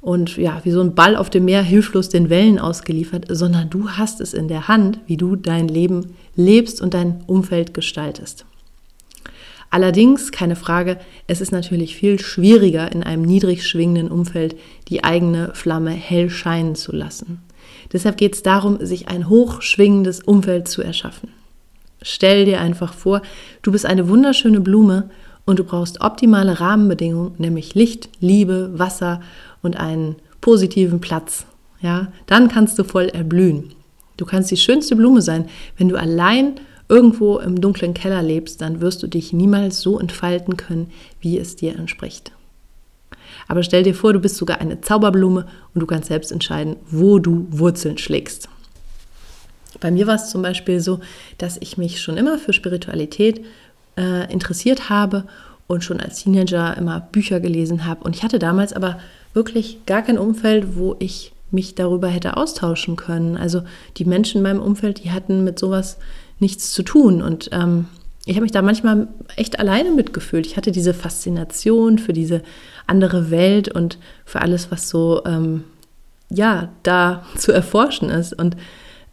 und 0.02 0.38
ja, 0.38 0.62
wie 0.64 0.72
so 0.72 0.82
ein 0.82 0.94
Ball 0.94 1.16
auf 1.16 1.30
dem 1.30 1.46
Meer 1.46 1.64
hilflos 1.64 2.10
den 2.10 2.30
Wellen 2.30 2.60
ausgeliefert, 2.60 3.26
sondern 3.30 3.70
du 3.70 3.90
hast 3.90 4.22
es 4.22 4.34
in 4.34 4.48
der 4.48 4.68
Hand, 4.68 5.00
wie 5.08 5.18
du 5.18 5.36
dein 5.36 5.68
Leben 5.68 6.14
lebst 6.36 6.80
und 6.80 6.94
dein 6.94 7.24
Umfeld 7.26 7.74
gestaltest. 7.74 8.46
Allerdings, 9.72 10.32
keine 10.32 10.56
Frage, 10.56 11.00
es 11.28 11.42
ist 11.42 11.52
natürlich 11.52 11.96
viel 11.96 12.20
schwieriger, 12.20 12.92
in 12.92 13.04
einem 13.04 13.24
niedrig 13.24 13.68
schwingenden 13.68 14.12
Umfeld 14.12 14.56
die 14.90 15.04
eigene 15.04 15.56
Flamme 15.56 15.92
hell 15.92 16.30
scheinen 16.30 16.76
zu 16.76 16.96
lassen. 16.96 17.42
Deshalb 17.92 18.18
geht 18.18 18.36
es 18.36 18.44
darum, 18.44 18.78
sich 18.86 19.08
ein 19.08 19.28
hochschwingendes 19.28 20.22
Umfeld 20.22 20.68
zu 20.68 20.82
erschaffen. 20.82 21.30
Stell 22.08 22.46
dir 22.46 22.62
einfach 22.62 22.94
vor, 22.94 23.24
du 23.64 23.72
bist 23.72 23.84
eine 23.84 24.08
wunderschöne 24.08 24.60
Blume 24.60 25.10
und 25.44 25.58
du 25.58 25.64
brauchst 25.64 26.02
optimale 26.02 26.60
Rahmenbedingungen, 26.60 27.34
nämlich 27.40 27.74
Licht, 27.74 28.10
Liebe, 28.20 28.70
Wasser 28.76 29.22
und 29.64 29.76
einen 29.76 30.18
positiven 30.40 31.02
Platz. 31.02 31.48
Ja, 31.82 32.10
dann 32.28 32.48
kannst 32.48 32.78
du 32.78 32.84
voll 32.84 33.06
erblühen. 33.06 33.72
Du 34.18 34.26
kannst 34.26 34.52
die 34.52 34.58
schönste 34.58 34.96
Blume 34.96 35.24
sein. 35.24 35.50
Wenn 35.78 35.90
du 35.90 35.96
allein 35.96 36.60
irgendwo 36.88 37.40
im 37.40 37.60
dunklen 37.60 37.96
Keller 37.96 38.22
lebst, 38.22 38.62
dann 38.62 38.82
wirst 38.82 39.02
du 39.02 39.08
dich 39.08 39.34
niemals 39.34 39.82
so 39.82 40.00
entfalten 40.00 40.58
können, 40.58 40.92
wie 41.22 41.40
es 41.40 41.56
dir 41.56 41.76
entspricht. 41.76 42.32
Aber 43.48 43.64
stell 43.64 43.82
dir 43.82 43.96
vor, 43.96 44.14
du 44.14 44.20
bist 44.20 44.38
sogar 44.38 44.62
eine 44.62 44.80
Zauberblume 44.80 45.48
und 45.74 45.82
du 45.82 45.88
kannst 45.88 46.10
selbst 46.10 46.32
entscheiden, 46.32 46.76
wo 46.88 47.18
du 47.18 47.48
Wurzeln 47.50 47.98
schlägst. 47.98 48.48
Bei 49.80 49.92
mir 49.92 50.08
war 50.08 50.16
es 50.16 50.30
zum 50.30 50.42
Beispiel 50.42 50.80
so, 50.80 51.00
dass 51.38 51.58
ich 51.60 51.78
mich 51.78 52.02
schon 52.02 52.18
immer 52.18 52.38
für 52.38 52.54
Spiritualität 52.54 53.44
äh, 53.98 54.32
interessiert 54.32 54.90
habe 54.90 55.26
und 55.68 55.84
schon 55.84 56.00
als 56.00 56.22
Teenager 56.22 56.78
immer 56.78 57.02
Bücher 57.12 57.40
gelesen 57.40 57.86
habe. 57.86 58.04
Und 58.04 58.16
ich 58.16 58.24
hatte 58.24 58.40
damals 58.40 58.74
aber 58.74 59.00
wirklich 59.34 59.86
gar 59.86 60.02
kein 60.02 60.18
Umfeld, 60.18 60.76
wo 60.76 60.96
ich 61.00 61.34
mich 61.52 61.76
darüber 61.76 62.08
hätte 62.08 62.38
austauschen 62.38 62.96
können. 62.96 63.38
Also 63.38 63.62
die 63.98 64.06
Menschen 64.06 64.38
in 64.38 64.44
meinem 64.44 64.62
Umfeld, 64.62 65.04
die 65.04 65.12
hatten 65.12 65.44
mit 65.44 65.60
sowas 65.60 65.98
nichts 66.40 66.72
zu 66.72 66.84
tun. 66.84 67.22
Und 67.22 67.50
ähm, 67.52 67.88
ich 68.26 68.36
habe 68.36 68.44
mich 68.44 68.52
da 68.52 68.62
manchmal 68.62 69.08
echt 69.36 69.60
alleine 69.60 69.92
mitgefühlt. 69.92 70.46
Ich 70.46 70.58
hatte 70.58 70.72
diese 70.72 70.94
Faszination 70.94 72.00
für 72.00 72.14
diese 72.14 72.42
andere 72.88 73.32
Welt 73.32 73.70
und 73.70 73.98
für 74.26 74.42
alles, 74.42 74.72
was 74.72 74.90
so 74.90 75.24
ähm, 75.26 75.64
ja 76.30 76.70
da 76.84 77.26
zu 77.38 77.52
erforschen 77.52 78.10
ist. 78.10 78.34
Und 78.34 78.58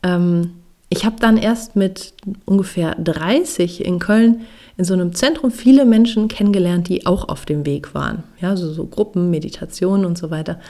ähm, 0.03 0.55
ich 0.89 1.05
habe 1.07 1.17
dann 1.19 1.39
erst 1.39 1.75
mit 1.75 2.13
ungefähr 2.45 2.95
30 2.97 3.85
in 3.85 3.99
Köln 3.99 4.43
in 4.77 4.85
so 4.85 4.95
einem 4.95 5.15
Zentrum 5.15 5.51
viele 5.51 5.85
Menschen 5.85 6.29
kennengelernt, 6.29 6.89
die 6.89 7.07
auch 7.07 7.29
auf 7.29 7.47
dem 7.47 7.65
Weg 7.65 7.95
waren. 7.95 8.25
Ja, 8.41 8.57
so, 8.57 8.73
so 8.73 8.87
Gruppen, 8.87 9.31
Meditationen 9.31 10.05
und 10.05 10.19
so 10.19 10.31
weiter. 10.31 10.61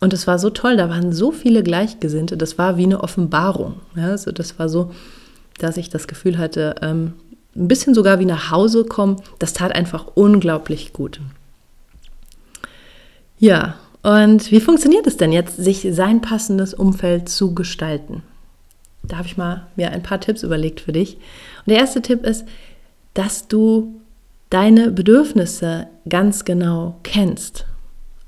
Und 0.00 0.12
es 0.12 0.26
war 0.26 0.38
so 0.38 0.50
toll, 0.50 0.76
da 0.76 0.88
waren 0.88 1.12
so 1.12 1.32
viele 1.32 1.62
Gleichgesinnte, 1.62 2.36
das 2.36 2.56
war 2.56 2.76
wie 2.76 2.84
eine 2.84 3.02
Offenbarung. 3.02 3.74
Ja, 3.96 4.08
also 4.08 4.30
das 4.30 4.58
war 4.58 4.68
so, 4.68 4.92
dass 5.58 5.76
ich 5.76 5.90
das 5.90 6.06
Gefühl 6.06 6.38
hatte, 6.38 6.76
ähm, 6.82 7.14
ein 7.56 7.68
bisschen 7.68 7.94
sogar 7.94 8.20
wie 8.20 8.24
nach 8.24 8.50
Hause 8.50 8.84
kommen, 8.84 9.16
das 9.38 9.52
tat 9.52 9.74
einfach 9.74 10.06
unglaublich 10.14 10.92
gut. 10.92 11.20
Ja, 13.38 13.74
und 14.02 14.50
wie 14.52 14.60
funktioniert 14.60 15.06
es 15.06 15.16
denn 15.16 15.32
jetzt, 15.32 15.56
sich 15.56 15.86
sein 15.90 16.20
passendes 16.20 16.74
Umfeld 16.74 17.28
zu 17.28 17.54
gestalten? 17.54 18.22
Da 19.08 19.18
habe 19.18 19.26
ich 19.26 19.36
mal 19.36 19.66
mir 19.76 19.90
ein 19.90 20.02
paar 20.02 20.20
Tipps 20.20 20.42
überlegt 20.42 20.80
für 20.80 20.92
dich. 20.92 21.14
Und 21.14 21.70
der 21.70 21.78
erste 21.78 22.02
Tipp 22.02 22.24
ist, 22.24 22.44
dass 23.14 23.48
du 23.48 24.00
deine 24.50 24.90
Bedürfnisse 24.90 25.88
ganz 26.08 26.44
genau 26.44 26.98
kennst. 27.02 27.66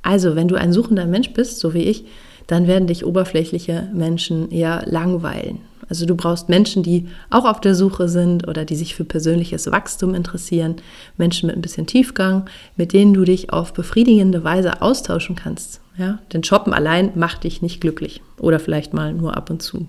Also, 0.02 0.34
wenn 0.34 0.48
du 0.48 0.56
ein 0.56 0.72
suchender 0.72 1.06
Mensch 1.06 1.32
bist, 1.32 1.60
so 1.60 1.74
wie 1.74 1.84
ich, 1.84 2.04
dann 2.46 2.66
werden 2.66 2.88
dich 2.88 3.04
oberflächliche 3.04 3.88
Menschen 3.92 4.50
eher 4.50 4.82
langweilen. 4.86 5.60
Also 5.90 6.06
du 6.06 6.14
brauchst 6.14 6.48
Menschen, 6.48 6.84
die 6.84 7.08
auch 7.30 7.44
auf 7.44 7.60
der 7.60 7.74
Suche 7.74 8.08
sind 8.08 8.46
oder 8.46 8.64
die 8.64 8.76
sich 8.76 8.94
für 8.94 9.04
persönliches 9.04 9.70
Wachstum 9.72 10.14
interessieren, 10.14 10.76
Menschen 11.16 11.48
mit 11.48 11.56
ein 11.56 11.62
bisschen 11.62 11.88
Tiefgang, 11.88 12.48
mit 12.76 12.92
denen 12.92 13.12
du 13.12 13.24
dich 13.24 13.52
auf 13.52 13.72
befriedigende 13.72 14.44
Weise 14.44 14.82
austauschen 14.82 15.34
kannst. 15.34 15.80
Ja? 15.98 16.20
Denn 16.32 16.44
Shoppen 16.44 16.72
allein 16.72 17.10
macht 17.16 17.42
dich 17.42 17.60
nicht 17.60 17.80
glücklich 17.80 18.22
oder 18.38 18.60
vielleicht 18.60 18.94
mal 18.94 19.12
nur 19.12 19.36
ab 19.36 19.50
und 19.50 19.62
zu. 19.62 19.86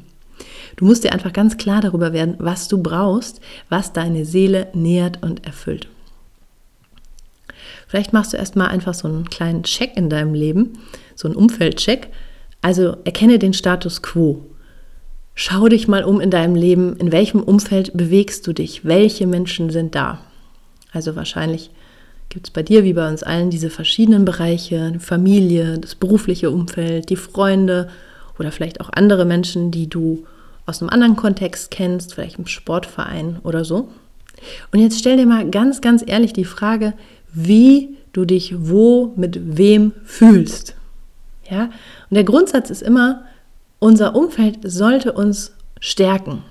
Du 0.76 0.86
musst 0.86 1.04
dir 1.04 1.14
einfach 1.14 1.34
ganz 1.34 1.58
klar 1.58 1.82
darüber 1.82 2.14
werden, 2.14 2.36
was 2.40 2.68
du 2.68 2.82
brauchst, 2.82 3.42
was 3.70 3.94
deine 3.94 4.26
Seele 4.26 4.68
nährt 4.74 5.22
und 5.22 5.46
erfüllt. 5.46 5.88
Vielleicht 7.88 8.14
machst 8.14 8.34
du 8.34 8.38
erstmal 8.38 8.70
einfach 8.70 8.94
so 8.94 9.08
einen 9.08 9.30
kleinen 9.30 9.64
Check 9.64 9.98
in 9.98 10.10
deinem 10.10 10.34
Leben, 10.34 10.80
so 11.14 11.28
einen 11.28 11.36
Umfeldcheck. 11.36 12.08
Also 12.62 12.96
erkenne 13.04 13.38
den 13.38 13.54
Status 13.54 14.02
quo. 14.02 14.46
Schau 15.36 15.68
dich 15.68 15.88
mal 15.88 16.04
um 16.04 16.22
in 16.22 16.30
deinem 16.30 16.56
Leben, 16.56 16.96
in 16.98 17.12
welchem 17.12 17.42
Umfeld 17.42 17.96
bewegst 17.98 18.48
du 18.48 18.54
dich, 18.54 18.86
welche 18.86 19.28
Menschen 19.28 19.72
sind 19.72 19.96
da. 19.96 20.20
Also 20.92 21.16
wahrscheinlich 21.16 21.72
gibt 22.30 22.48
es 22.48 22.52
bei 22.52 22.64
dir 22.64 22.84
wie 22.84 22.94
bei 22.94 23.10
uns 23.10 23.24
allen 23.24 23.50
diese 23.50 23.70
verschiedenen 23.70 24.24
Bereiche, 24.24 24.94
Familie, 25.00 25.78
das 25.80 25.96
berufliche 25.96 26.50
Umfeld, 26.50 27.10
die 27.10 27.16
Freunde 27.16 27.90
oder 28.40 28.52
vielleicht 28.52 28.82
auch 28.82 28.90
andere 28.94 29.26
Menschen, 29.26 29.72
die 29.72 29.88
du 29.88 30.26
aus 30.66 30.82
einem 30.82 30.90
anderen 30.90 31.16
Kontext 31.16 31.72
kennst, 31.72 32.14
vielleicht 32.14 32.40
im 32.40 32.48
Sportverein 32.48 33.40
oder 33.44 33.66
so. 33.66 33.90
Und 34.72 34.80
jetzt 34.80 35.00
stell 35.00 35.18
dir 35.18 35.26
mal 35.26 35.50
ganz, 35.50 35.82
ganz 35.82 36.04
ehrlich 36.06 36.34
die 36.34 36.46
Frage, 36.46 36.94
wie 37.34 37.98
du 38.14 38.26
dich 38.26 38.56
wo 38.58 39.14
mit 39.16 39.58
wem 39.58 39.94
fühlst. 40.04 40.76
Ja? 41.50 41.66
Und 42.10 42.16
der 42.16 42.24
Grundsatz 42.24 42.70
ist 42.70 42.82
immer, 42.82 43.24
unser 43.80 44.16
Umfeld 44.16 44.60
sollte 44.64 45.14
uns 45.14 45.54
stärken. 45.80 46.44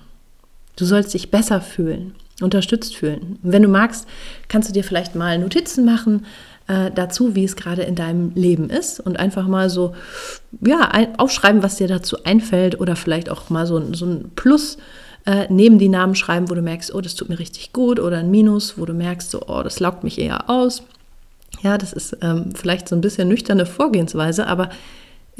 Du 0.76 0.84
sollst 0.84 1.14
dich 1.14 1.30
besser 1.30 1.60
fühlen, 1.60 2.14
unterstützt 2.40 2.96
fühlen. 2.96 3.38
Und 3.42 3.52
wenn 3.52 3.62
du 3.62 3.68
magst, 3.68 4.06
kannst 4.48 4.68
du 4.68 4.72
dir 4.72 4.84
vielleicht 4.84 5.14
mal 5.14 5.38
Notizen 5.38 5.84
machen 5.84 6.26
äh, 6.68 6.90
dazu, 6.94 7.34
wie 7.34 7.44
es 7.44 7.56
gerade 7.56 7.82
in 7.82 7.94
deinem 7.94 8.32
Leben 8.34 8.70
ist 8.70 9.00
und 9.00 9.18
einfach 9.18 9.46
mal 9.46 9.70
so 9.70 9.94
ja, 10.60 10.80
ein, 10.80 11.18
aufschreiben, 11.18 11.62
was 11.62 11.76
dir 11.76 11.88
dazu 11.88 12.24
einfällt 12.24 12.80
oder 12.80 12.96
vielleicht 12.96 13.30
auch 13.30 13.50
mal 13.50 13.66
so, 13.66 13.92
so 13.94 14.06
ein 14.06 14.30
Plus 14.36 14.78
äh, 15.26 15.46
neben 15.50 15.78
die 15.78 15.88
Namen 15.88 16.14
schreiben, 16.14 16.48
wo 16.48 16.54
du 16.54 16.62
merkst, 16.62 16.94
oh, 16.94 17.00
das 17.00 17.14
tut 17.14 17.28
mir 17.28 17.38
richtig 17.38 17.72
gut 17.72 18.00
oder 18.00 18.18
ein 18.18 18.30
Minus, 18.30 18.78
wo 18.78 18.86
du 18.86 18.94
merkst, 18.94 19.30
so, 19.30 19.42
oh, 19.46 19.62
das 19.62 19.80
laugt 19.80 20.04
mich 20.04 20.18
eher 20.18 20.48
aus. 20.48 20.82
Ja, 21.62 21.76
das 21.76 21.92
ist 21.92 22.16
ähm, 22.22 22.52
vielleicht 22.54 22.88
so 22.88 22.94
ein 22.94 23.00
bisschen 23.00 23.28
nüchterne 23.28 23.66
Vorgehensweise, 23.66 24.46
aber 24.46 24.70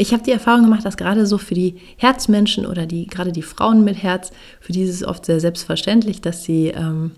ich 0.01 0.15
habe 0.15 0.23
die 0.23 0.33
Erfahrung 0.33 0.63
gemacht, 0.63 0.87
dass 0.87 0.97
gerade 0.97 1.27
so 1.27 1.37
für 1.37 1.55
die 1.55 1.77
Herzmenschen 1.99 2.65
oder 2.65 2.87
die, 2.87 3.07
gerade 3.07 3.33
die 3.33 3.43
Frauen 3.43 3.85
mit 3.85 4.03
Herz, 4.03 4.33
für 4.59 4.73
die 4.73 4.83
ist 4.83 4.95
es 4.95 5.05
oft 5.05 5.27
sehr 5.27 5.41
selbstverständlich, 5.41 6.23
dass 6.23 6.43
sie 6.43 6.69
ähm, 6.69 7.11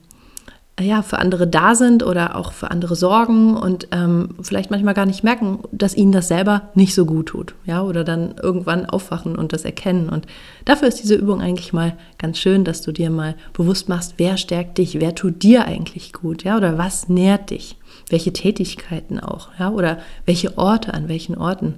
ja, 0.81 1.03
für 1.03 1.21
andere 1.21 1.47
da 1.47 1.77
sind 1.77 2.03
oder 2.03 2.35
auch 2.35 2.53
für 2.53 2.73
andere 2.73 2.97
sorgen 2.97 3.57
und 3.57 3.87
ähm, 3.93 4.31
vielleicht 4.43 4.73
manchmal 4.73 4.95
gar 4.95 5.07
nicht 5.07 5.23
merken, 5.23 5.61
dass 5.71 5.95
ihnen 5.95 6.11
das 6.11 6.27
selber 6.27 6.71
nicht 6.75 6.93
so 6.93 7.07
gut 7.07 7.27
tut. 7.27 7.55
Ja, 7.67 7.83
oder 7.83 8.03
dann 8.03 8.35
irgendwann 8.43 8.87
aufwachen 8.87 9.37
und 9.37 9.53
das 9.53 9.65
erkennen. 9.65 10.09
Und 10.09 10.27
dafür 10.65 10.89
ist 10.89 11.01
diese 11.01 11.15
Übung 11.15 11.41
eigentlich 11.41 11.73
mal 11.73 11.97
ganz 12.19 12.39
schön, 12.39 12.65
dass 12.65 12.83
du 12.83 12.91
dir 12.91 13.11
mal 13.11 13.37
bewusst 13.53 13.89
machst, 13.89 14.15
wer 14.17 14.37
stärkt 14.37 14.79
dich, 14.79 14.99
wer 14.99 15.15
tut 15.15 15.45
dir 15.45 15.67
eigentlich 15.67 16.13
gut, 16.13 16.43
ja, 16.43 16.57
oder 16.57 16.79
was 16.79 17.09
nährt 17.09 17.51
dich, 17.51 17.77
welche 18.09 18.33
Tätigkeiten 18.33 19.21
auch, 19.21 19.51
ja, 19.61 19.71
oder 19.71 19.99
welche 20.27 20.59
Orte, 20.59 20.95
an 20.95 21.09
welchen 21.09 21.39
Orten 21.39 21.77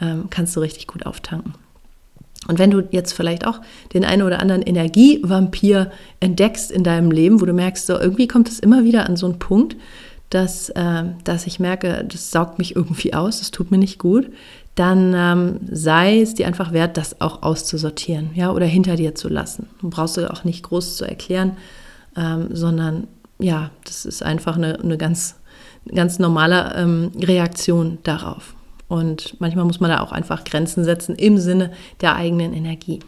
ähm, 0.00 0.28
kannst 0.30 0.56
du 0.56 0.60
richtig 0.60 0.86
gut 0.86 1.06
auftanken. 1.06 1.54
Und 2.46 2.58
wenn 2.58 2.70
du 2.70 2.82
jetzt 2.90 3.12
vielleicht 3.12 3.46
auch 3.46 3.60
den 3.92 4.04
einen 4.04 4.22
oder 4.22 4.40
anderen 4.40 4.62
Energievampir 4.62 5.90
entdeckst 6.20 6.70
in 6.70 6.84
deinem 6.84 7.10
Leben, 7.10 7.40
wo 7.40 7.46
du 7.46 7.52
merkst, 7.52 7.86
so 7.86 7.98
irgendwie 7.98 8.28
kommt 8.28 8.48
es 8.48 8.58
immer 8.58 8.84
wieder 8.84 9.06
an 9.06 9.16
so 9.16 9.26
einen 9.26 9.38
Punkt, 9.38 9.76
dass, 10.30 10.68
äh, 10.70 11.04
dass 11.24 11.46
ich 11.46 11.58
merke, 11.58 12.04
das 12.10 12.30
saugt 12.30 12.58
mich 12.58 12.76
irgendwie 12.76 13.14
aus, 13.14 13.38
das 13.40 13.50
tut 13.50 13.70
mir 13.70 13.78
nicht 13.78 13.98
gut, 13.98 14.30
dann 14.74 15.12
ähm, 15.16 15.60
sei 15.70 16.20
es 16.20 16.34
dir 16.34 16.46
einfach 16.46 16.72
wert, 16.72 16.96
das 16.96 17.20
auch 17.20 17.42
auszusortieren, 17.42 18.30
ja, 18.34 18.52
oder 18.52 18.66
hinter 18.66 18.96
dir 18.96 19.14
zu 19.14 19.28
lassen. 19.28 19.68
Du 19.80 19.90
brauchst 19.90 20.16
du 20.16 20.30
auch 20.30 20.44
nicht 20.44 20.62
groß 20.62 20.96
zu 20.96 21.04
erklären, 21.04 21.56
ähm, 22.16 22.48
sondern 22.52 23.08
ja, 23.40 23.70
das 23.84 24.04
ist 24.04 24.22
einfach 24.22 24.56
eine, 24.56 24.78
eine 24.78 24.96
ganz, 24.96 25.36
ganz 25.92 26.18
normale 26.18 26.74
ähm, 26.76 27.10
Reaktion 27.18 27.98
darauf. 28.04 28.54
Und 28.88 29.38
manchmal 29.38 29.66
muss 29.66 29.80
man 29.80 29.90
da 29.90 30.00
auch 30.00 30.12
einfach 30.12 30.44
Grenzen 30.44 30.84
setzen 30.84 31.14
im 31.14 31.38
Sinne 31.38 31.72
der 32.00 32.16
eigenen 32.16 32.54
Energie. 32.54 33.00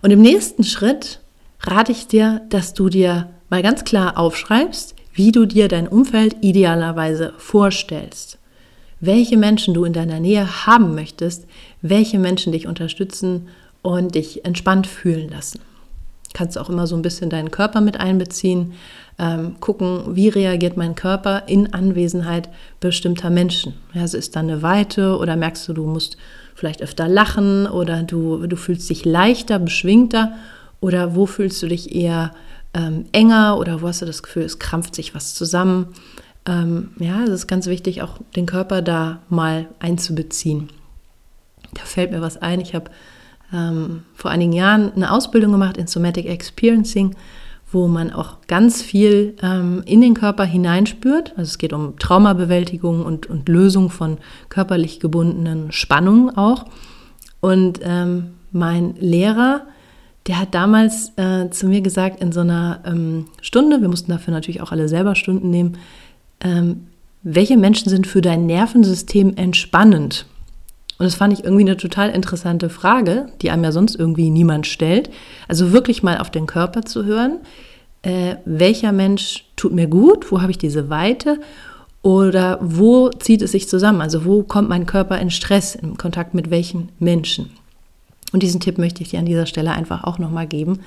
Und 0.00 0.10
im 0.10 0.22
nächsten 0.22 0.64
Schritt 0.64 1.20
rate 1.60 1.92
ich 1.92 2.06
dir, 2.06 2.40
dass 2.48 2.74
du 2.74 2.88
dir 2.88 3.28
mal 3.50 3.62
ganz 3.62 3.84
klar 3.84 4.16
aufschreibst, 4.16 4.94
wie 5.12 5.32
du 5.32 5.46
dir 5.46 5.68
dein 5.68 5.88
Umfeld 5.88 6.36
idealerweise 6.40 7.34
vorstellst. 7.38 8.38
Welche 9.00 9.36
Menschen 9.36 9.74
du 9.74 9.84
in 9.84 9.92
deiner 9.92 10.20
Nähe 10.20 10.66
haben 10.66 10.94
möchtest, 10.94 11.46
welche 11.82 12.18
Menschen 12.18 12.52
dich 12.52 12.66
unterstützen 12.66 13.48
und 13.82 14.14
dich 14.14 14.44
entspannt 14.44 14.86
fühlen 14.86 15.28
lassen. 15.28 15.60
Kannst 16.38 16.56
auch 16.56 16.70
immer 16.70 16.86
so 16.86 16.94
ein 16.94 17.02
bisschen 17.02 17.30
deinen 17.30 17.50
Körper 17.50 17.80
mit 17.80 17.98
einbeziehen 17.98 18.74
ähm, 19.18 19.58
gucken, 19.58 20.14
wie 20.14 20.28
reagiert 20.28 20.76
mein 20.76 20.94
Körper 20.94 21.48
in 21.48 21.72
Anwesenheit 21.72 22.48
bestimmter 22.78 23.28
Menschen. 23.28 23.74
Also 23.92 24.16
ist 24.16 24.36
da 24.36 24.40
eine 24.40 24.62
Weite 24.62 25.18
oder 25.18 25.34
merkst 25.34 25.66
du, 25.66 25.72
du 25.72 25.84
musst 25.84 26.16
vielleicht 26.54 26.80
öfter 26.80 27.08
lachen 27.08 27.66
oder 27.66 28.04
du, 28.04 28.46
du 28.46 28.54
fühlst 28.54 28.88
dich 28.88 29.04
leichter, 29.04 29.58
beschwingter 29.58 30.34
oder 30.78 31.16
wo 31.16 31.26
fühlst 31.26 31.60
du 31.60 31.66
dich 31.66 31.92
eher 31.92 32.30
ähm, 32.72 33.06
enger 33.10 33.58
oder 33.58 33.82
wo 33.82 33.88
hast 33.88 34.02
du 34.02 34.06
das 34.06 34.22
Gefühl, 34.22 34.44
es 34.44 34.60
krampft 34.60 34.94
sich 34.94 35.16
was 35.16 35.34
zusammen. 35.34 35.88
Ähm, 36.46 36.90
ja, 37.00 37.24
es 37.24 37.30
ist 37.30 37.46
ganz 37.48 37.66
wichtig, 37.66 38.02
auch 38.02 38.18
den 38.36 38.46
Körper 38.46 38.80
da 38.80 39.22
mal 39.28 39.66
einzubeziehen. 39.80 40.68
Da 41.74 41.82
fällt 41.82 42.12
mir 42.12 42.20
was 42.20 42.40
ein. 42.40 42.60
Ich 42.60 42.76
habe 42.76 42.92
ähm, 43.52 44.02
vor 44.14 44.30
einigen 44.30 44.52
Jahren 44.52 44.92
eine 44.94 45.12
Ausbildung 45.12 45.52
gemacht 45.52 45.76
in 45.76 45.86
Somatic 45.86 46.26
Experiencing 46.26 47.14
wo 47.70 47.86
man 47.86 48.10
auch 48.10 48.38
ganz 48.46 48.82
viel 48.82 49.36
ähm, 49.42 49.82
in 49.84 50.00
den 50.00 50.14
Körper 50.14 50.44
hineinspürt. 50.44 51.32
Also 51.36 51.50
es 51.50 51.58
geht 51.58 51.72
um 51.72 51.98
Traumabewältigung 51.98 53.04
und, 53.04 53.26
und 53.26 53.48
Lösung 53.48 53.90
von 53.90 54.18
körperlich 54.48 55.00
gebundenen 55.00 55.70
Spannungen 55.70 56.34
auch. 56.36 56.64
Und 57.40 57.80
ähm, 57.82 58.30
mein 58.52 58.94
Lehrer, 58.98 59.66
der 60.26 60.40
hat 60.40 60.54
damals 60.54 61.12
äh, 61.16 61.50
zu 61.50 61.66
mir 61.66 61.82
gesagt, 61.82 62.22
in 62.22 62.32
so 62.32 62.40
einer 62.40 62.80
ähm, 62.86 63.26
Stunde, 63.42 63.82
wir 63.82 63.88
mussten 63.88 64.10
dafür 64.10 64.32
natürlich 64.32 64.62
auch 64.62 64.72
alle 64.72 64.88
selber 64.88 65.14
Stunden 65.14 65.50
nehmen, 65.50 65.76
ähm, 66.40 66.86
welche 67.22 67.58
Menschen 67.58 67.90
sind 67.90 68.06
für 68.06 68.22
dein 68.22 68.46
Nervensystem 68.46 69.36
entspannend? 69.36 70.24
Und 70.98 71.04
das 71.04 71.14
fand 71.14 71.32
ich 71.32 71.44
irgendwie 71.44 71.64
eine 71.64 71.76
total 71.76 72.10
interessante 72.10 72.70
Frage, 72.70 73.28
die 73.40 73.50
einem 73.50 73.64
ja 73.64 73.72
sonst 73.72 73.94
irgendwie 73.94 74.30
niemand 74.30 74.66
stellt. 74.66 75.10
Also 75.46 75.72
wirklich 75.72 76.02
mal 76.02 76.18
auf 76.18 76.30
den 76.30 76.46
Körper 76.46 76.82
zu 76.82 77.04
hören. 77.04 77.38
Äh, 78.02 78.36
welcher 78.44 78.92
Mensch 78.92 79.44
tut 79.56 79.72
mir 79.72 79.86
gut? 79.86 80.30
Wo 80.32 80.40
habe 80.40 80.50
ich 80.50 80.58
diese 80.58 80.90
Weite? 80.90 81.40
Oder 82.02 82.58
wo 82.60 83.10
zieht 83.10 83.42
es 83.42 83.52
sich 83.52 83.68
zusammen? 83.68 84.00
Also 84.00 84.24
wo 84.24 84.42
kommt 84.42 84.68
mein 84.68 84.86
Körper 84.86 85.18
in 85.20 85.30
Stress, 85.30 85.76
in 85.76 85.96
Kontakt 85.96 86.34
mit 86.34 86.50
welchen 86.50 86.90
Menschen? 86.98 87.50
Und 88.32 88.42
diesen 88.42 88.60
Tipp 88.60 88.78
möchte 88.78 89.02
ich 89.02 89.10
dir 89.10 89.20
an 89.20 89.26
dieser 89.26 89.46
Stelle 89.46 89.72
einfach 89.72 90.04
auch 90.04 90.18
nochmal 90.18 90.46
geben. 90.46 90.80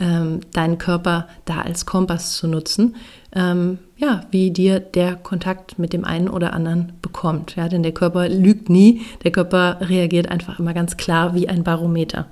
Ähm, 0.00 0.40
deinen 0.52 0.78
Körper 0.78 1.28
da 1.44 1.60
als 1.60 1.86
Kompass 1.86 2.34
zu 2.36 2.48
nutzen, 2.48 2.96
ähm, 3.32 3.78
ja, 3.96 4.22
wie 4.30 4.50
dir 4.50 4.80
der 4.80 5.14
Kontakt 5.14 5.78
mit 5.78 5.92
dem 5.92 6.04
einen 6.04 6.28
oder 6.28 6.52
anderen 6.54 6.94
bekommt. 7.02 7.54
Ja, 7.54 7.68
denn 7.68 7.82
der 7.82 7.92
Körper 7.92 8.28
lügt 8.28 8.70
nie, 8.70 9.02
der 9.22 9.30
Körper 9.30 9.76
reagiert 9.82 10.28
einfach 10.30 10.58
immer 10.58 10.74
ganz 10.74 10.96
klar 10.96 11.34
wie 11.34 11.48
ein 11.48 11.62
Barometer. 11.62 12.26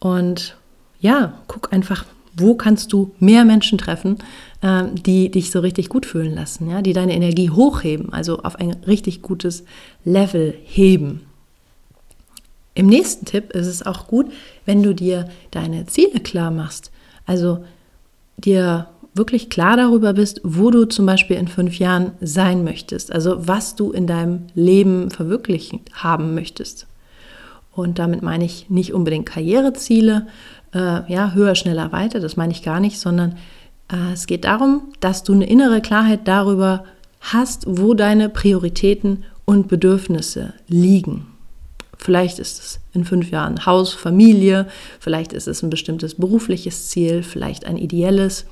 Und 0.00 0.56
ja, 1.00 1.34
guck 1.46 1.72
einfach, 1.72 2.04
wo 2.34 2.54
kannst 2.54 2.92
du 2.92 3.12
mehr 3.18 3.44
Menschen 3.44 3.78
treffen, 3.78 4.18
äh, 4.62 4.84
die 4.92 5.30
dich 5.30 5.50
so 5.50 5.60
richtig 5.60 5.88
gut 5.90 6.06
fühlen 6.06 6.34
lassen, 6.34 6.70
ja, 6.70 6.80
die 6.82 6.94
deine 6.94 7.14
Energie 7.14 7.50
hochheben, 7.50 8.12
also 8.12 8.42
auf 8.42 8.56
ein 8.56 8.76
richtig 8.86 9.22
gutes 9.22 9.64
Level 10.04 10.54
heben. 10.64 11.20
Im 12.80 12.86
nächsten 12.86 13.26
Tipp 13.26 13.52
ist 13.52 13.66
es 13.66 13.84
auch 13.84 14.06
gut, 14.06 14.32
wenn 14.64 14.82
du 14.82 14.94
dir 14.94 15.28
deine 15.50 15.84
Ziele 15.84 16.18
klar 16.18 16.50
machst. 16.50 16.90
Also 17.26 17.62
dir 18.38 18.88
wirklich 19.12 19.50
klar 19.50 19.76
darüber 19.76 20.14
bist, 20.14 20.40
wo 20.44 20.70
du 20.70 20.86
zum 20.86 21.04
Beispiel 21.04 21.36
in 21.36 21.46
fünf 21.46 21.78
Jahren 21.78 22.12
sein 22.22 22.64
möchtest. 22.64 23.12
Also 23.12 23.46
was 23.46 23.76
du 23.76 23.92
in 23.92 24.06
deinem 24.06 24.46
Leben 24.54 25.10
verwirklichen 25.10 25.80
haben 25.92 26.34
möchtest. 26.34 26.86
Und 27.74 27.98
damit 27.98 28.22
meine 28.22 28.46
ich 28.46 28.70
nicht 28.70 28.94
unbedingt 28.94 29.26
Karriereziele, 29.26 30.28
äh, 30.72 31.12
ja, 31.12 31.32
höher, 31.34 31.56
schneller, 31.56 31.92
weiter, 31.92 32.18
das 32.18 32.38
meine 32.38 32.54
ich 32.54 32.62
gar 32.62 32.80
nicht, 32.80 32.98
sondern 32.98 33.36
äh, 33.92 34.14
es 34.14 34.26
geht 34.26 34.46
darum, 34.46 34.84
dass 35.00 35.22
du 35.22 35.34
eine 35.34 35.46
innere 35.46 35.82
Klarheit 35.82 36.26
darüber 36.26 36.84
hast, 37.20 37.64
wo 37.68 37.92
deine 37.92 38.30
Prioritäten 38.30 39.24
und 39.44 39.68
Bedürfnisse 39.68 40.54
liegen. 40.66 41.29
Vielleicht 42.00 42.38
ist 42.38 42.58
es 42.58 42.80
in 42.94 43.04
fünf 43.04 43.30
Jahren 43.30 43.66
Haus, 43.66 43.92
Familie, 43.92 44.66
vielleicht 45.00 45.34
ist 45.34 45.46
es 45.46 45.62
ein 45.62 45.68
bestimmtes 45.68 46.14
berufliches 46.14 46.88
Ziel, 46.88 47.22
vielleicht 47.22 47.66
ein 47.66 47.76
ideelles. 47.76 48.46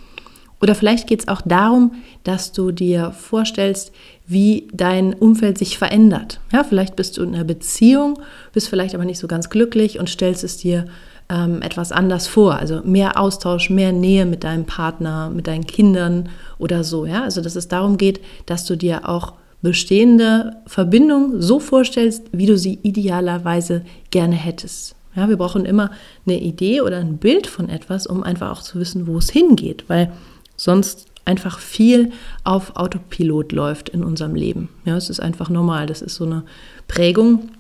Oder 0.61 0.75
vielleicht 0.75 1.07
geht 1.07 1.21
es 1.21 1.29
auch 1.29 1.41
darum, 1.43 1.93
dass 2.25 2.53
du 2.53 2.73
dir 2.73 3.13
vorstellst, 3.13 3.93
wie 4.27 4.69
dein 4.75 5.15
Umfeld 5.15 5.57
sich 5.57 5.79
verändert. 5.79 6.41
Ja, 6.53 6.63
vielleicht 6.63 6.95
bist 6.95 7.17
du 7.17 7.23
in 7.23 7.35
einer 7.35 7.45
Beziehung, 7.45 8.21
bist 8.53 8.69
vielleicht 8.69 8.95
aber 8.95 9.07
nicht 9.07 9.19
so 9.19 9.29
ganz 9.29 9.49
glücklich 9.49 9.99
und 9.99 10.11
stellst 10.11 10.45
es 10.45 10.59
dir 10.59 10.85
ähm, 11.31 11.63
etwas 11.63 11.91
anders 11.91 12.27
vor. 12.27 12.57
Also 12.57 12.83
mehr 12.85 13.19
Austausch, 13.19 13.71
mehr 13.71 13.93
Nähe 13.93 14.27
mit 14.27 14.45
deinem 14.45 14.67
Partner, 14.67 15.31
mit 15.31 15.47
deinen 15.47 15.67
Kindern 15.67 16.29
oder 16.59 16.85
so. 16.85 17.07
Ja, 17.07 17.23
also 17.23 17.41
dass 17.41 17.57
es 17.57 17.69
darum 17.69 17.97
geht, 17.97 18.21
dass 18.45 18.67
du 18.67 18.77
dir 18.77 19.09
auch 19.09 19.35
bestehende 19.63 20.57
Verbindungen 20.67 21.43
so 21.43 21.59
vorstellst, 21.59 22.25
wie 22.33 22.47
du 22.47 22.57
sie 22.57 22.79
idealerweise 22.83 23.85
gerne 24.11 24.37
hättest. 24.37 24.95
Ja, 25.15 25.29
wir 25.29 25.37
brauchen 25.37 25.65
immer 25.65 25.91
eine 26.27 26.41
Idee 26.41 26.81
oder 26.81 26.99
ein 26.99 27.19
Bild 27.19 27.47
von 27.47 27.69
etwas, 27.69 28.07
um 28.07 28.23
einfach 28.23 28.53
auch 28.53 28.63
zu 28.63 28.79
wissen, 28.79 29.07
wo 29.07 29.19
es 29.19 29.31
hingeht, 29.31 29.85
weil 29.89 30.13
sonst 30.57 31.07
einfach 31.25 31.59
viel 31.59 32.13
auf 32.45 32.77
Autopilot 32.77 33.53
läuft 33.53 33.89
in 33.89 34.05
unserem 34.05 34.35
Leben. 34.35 34.69
Ja, 34.85 34.97
es 34.97 35.11
ist 35.11 35.21
einfach 35.21 35.51
normal. 35.51 35.87
Das 35.87 36.03
ist 36.03 36.15
so 36.15 36.25
eine 36.25 36.45
Prägung, 36.87 37.51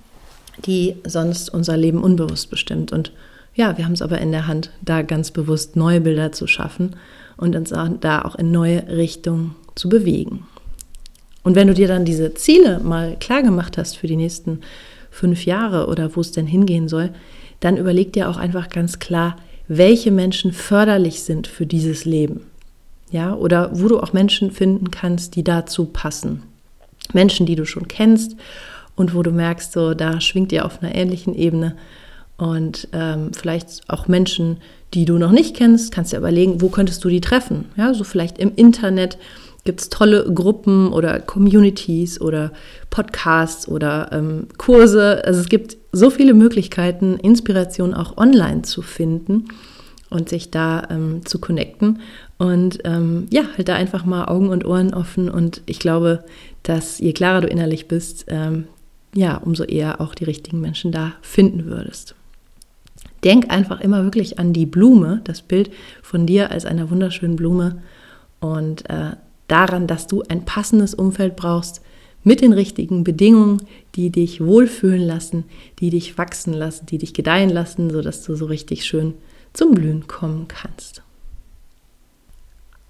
die 0.65 0.97
sonst 1.07 1.53
unser 1.53 1.77
Leben 1.77 2.03
unbewusst 2.03 2.49
bestimmt. 2.49 2.93
Und 2.93 3.13
ja, 3.55 3.77
wir 3.77 3.85
haben 3.85 3.93
es 3.93 4.03
aber 4.03 4.19
in 4.19 4.33
der 4.33 4.47
Hand, 4.47 4.71
da 4.83 5.03
ganz 5.03 5.33
bewusst 5.33 5.77
neue 5.77 6.01
Bilder 6.01 6.33
zu 6.33 6.47
schaffen 6.47 6.97
und 7.37 7.57
uns 7.57 7.71
da 7.71 8.23
auch 8.23 8.37
in 8.37 8.53
neue 8.53 8.89
Richtungen 8.89 9.55
zu 9.75 9.89
bewegen. 9.89 10.47
Und 11.49 11.55
wenn 11.55 11.69
du 11.69 11.73
dir 11.73 11.89
dann 11.89 12.05
diese 12.05 12.35
Ziele 12.35 12.79
mal 12.79 13.17
klar 13.19 13.43
gemacht 13.43 13.79
hast 13.79 13.97
für 13.97 14.07
die 14.07 14.17
nächsten 14.17 14.61
fünf 15.11 15.47
Jahre 15.47 15.87
oder 15.87 16.15
wo 16.15 16.21
es 16.21 16.31
denn 16.31 16.47
hingehen 16.47 16.89
soll, 16.89 17.09
dann 17.61 17.79
überleg 17.79 18.13
dir 18.13 18.29
auch 18.29 18.37
einfach 18.37 18.69
ganz 18.69 18.99
klar, 18.99 19.35
welche 19.67 20.11
Menschen 20.11 20.53
förderlich 20.53 21.23
sind 21.23 21.47
für 21.47 21.65
dieses 21.65 22.05
Leben. 22.05 22.43
Ja, 23.11 23.33
oder 23.33 23.71
wo 23.73 23.89
du 23.89 23.99
auch 23.99 24.13
Menschen 24.13 24.51
finden 24.51 24.91
kannst, 24.91 25.37
die 25.37 25.43
dazu 25.43 25.87
passen. 25.87 26.43
Menschen, 27.15 27.47
die 27.47 27.57
du 27.57 27.65
schon 27.65 27.89
kennst 27.89 28.37
und 28.95 29.15
wo 29.15 29.23
du 29.23 29.31
merkst, 29.31 29.73
so 29.73 29.95
da 29.95 30.21
schwingt 30.21 30.53
ihr 30.53 30.67
auf 30.67 30.83
einer 30.83 30.95
ähnlichen 30.95 31.35
Ebene. 31.35 31.77
Und 32.37 32.89
ähm, 32.93 33.31
vielleicht 33.33 33.89
auch 33.89 34.07
Menschen, 34.07 34.59
die 34.93 35.07
du 35.07 35.17
noch 35.17 35.33
nicht 35.33 35.57
kennst, 35.57 35.93
kannst 35.93 36.13
du 36.13 36.19
überlegen, 36.19 36.61
wo 36.61 36.69
könntest 36.69 37.03
du 37.05 37.09
die 37.09 37.23
treffen? 37.23 37.65
Ja, 37.79 37.95
so 37.95 38.05
vielleicht 38.05 38.37
im 38.37 38.53
Internet 38.55 39.17
gibt 39.65 39.81
es 39.81 39.89
tolle 39.89 40.33
Gruppen 40.33 40.93
oder 40.93 41.21
Communities 41.21 42.21
oder 42.21 42.53
Podcasts 42.91 43.69
oder 43.69 44.11
ähm, 44.13 44.49
Kurse. 44.57 45.23
Also 45.25 45.41
es 45.41 45.49
gibt 45.49 45.77
so 45.93 46.11
viele 46.11 46.35
Möglichkeiten, 46.35 47.17
Inspiration 47.19 47.95
auch 47.95 48.17
online 48.17 48.63
zu 48.63 48.83
finden 48.83 49.49
und 50.11 50.29
sich 50.29 50.51
da 50.51 50.89
ähm, 50.91 51.25
zu 51.25 51.39
connecten. 51.39 52.01
Und 52.39 52.79
ähm, 52.85 53.27
ja, 53.31 53.43
halt 53.57 53.69
da 53.69 53.75
einfach 53.75 54.05
mal 54.05 54.27
Augen 54.27 54.49
und 54.49 54.65
Ohren 54.65 54.95
offen. 54.95 55.29
Und 55.29 55.63
ich 55.67 55.79
glaube, 55.79 56.25
dass 56.63 56.99
je 56.99 57.13
klarer 57.13 57.43
du 57.43 57.49
innerlich 57.49 57.89
bist, 57.89 58.27
ähm, 58.29 58.69
ja, 59.15 59.37
umso 59.37 59.65
eher 59.65 60.01
auch 60.01 60.15
die 60.15 60.25
richtigen 60.25 60.61
Menschen 60.61 60.93
da 60.93 61.13
finden 61.21 61.67
würdest. 61.67 62.15
Denk 63.25 63.51
einfach 63.51 63.81
immer 63.81 64.05
wirklich 64.05 64.39
an 64.39 64.53
die 64.53 64.67
Blume, 64.67 65.21
das 65.25 65.43
Bild 65.43 65.71
von 66.03 66.27
dir 66.27 66.53
als 66.53 66.65
einer 66.65 66.91
wunderschönen 66.91 67.37
Blume 67.37 67.83
und 68.41 68.89
äh, 68.89 69.17
daran, 69.49 69.87
dass 69.87 70.07
du 70.07 70.23
ein 70.29 70.45
passendes 70.45 70.95
Umfeld 70.95 71.37
brauchst 71.37 71.83
mit 72.23 72.41
den 72.41 72.53
richtigen 72.53 73.05
Bedingungen, 73.05 73.63
die 73.95 74.11
dich 74.11 74.41
wohlfühlen 74.41 75.01
lassen, 75.01 75.45
die 75.81 75.91
dich 75.91 76.19
wachsen 76.19 76.53
lassen, 76.53 76.87
die 76.87 76.99
dich 76.99 77.15
gedeihen 77.15 77.51
lassen, 77.51 77.91
sodass 77.91 78.23
du 78.23 78.37
so 78.37 78.47
richtig 78.47 78.85
schön 78.85 79.15
zum 79.53 79.73
Blühen 79.73 80.07
kommen 80.07 80.47
kannst. 80.49 81.03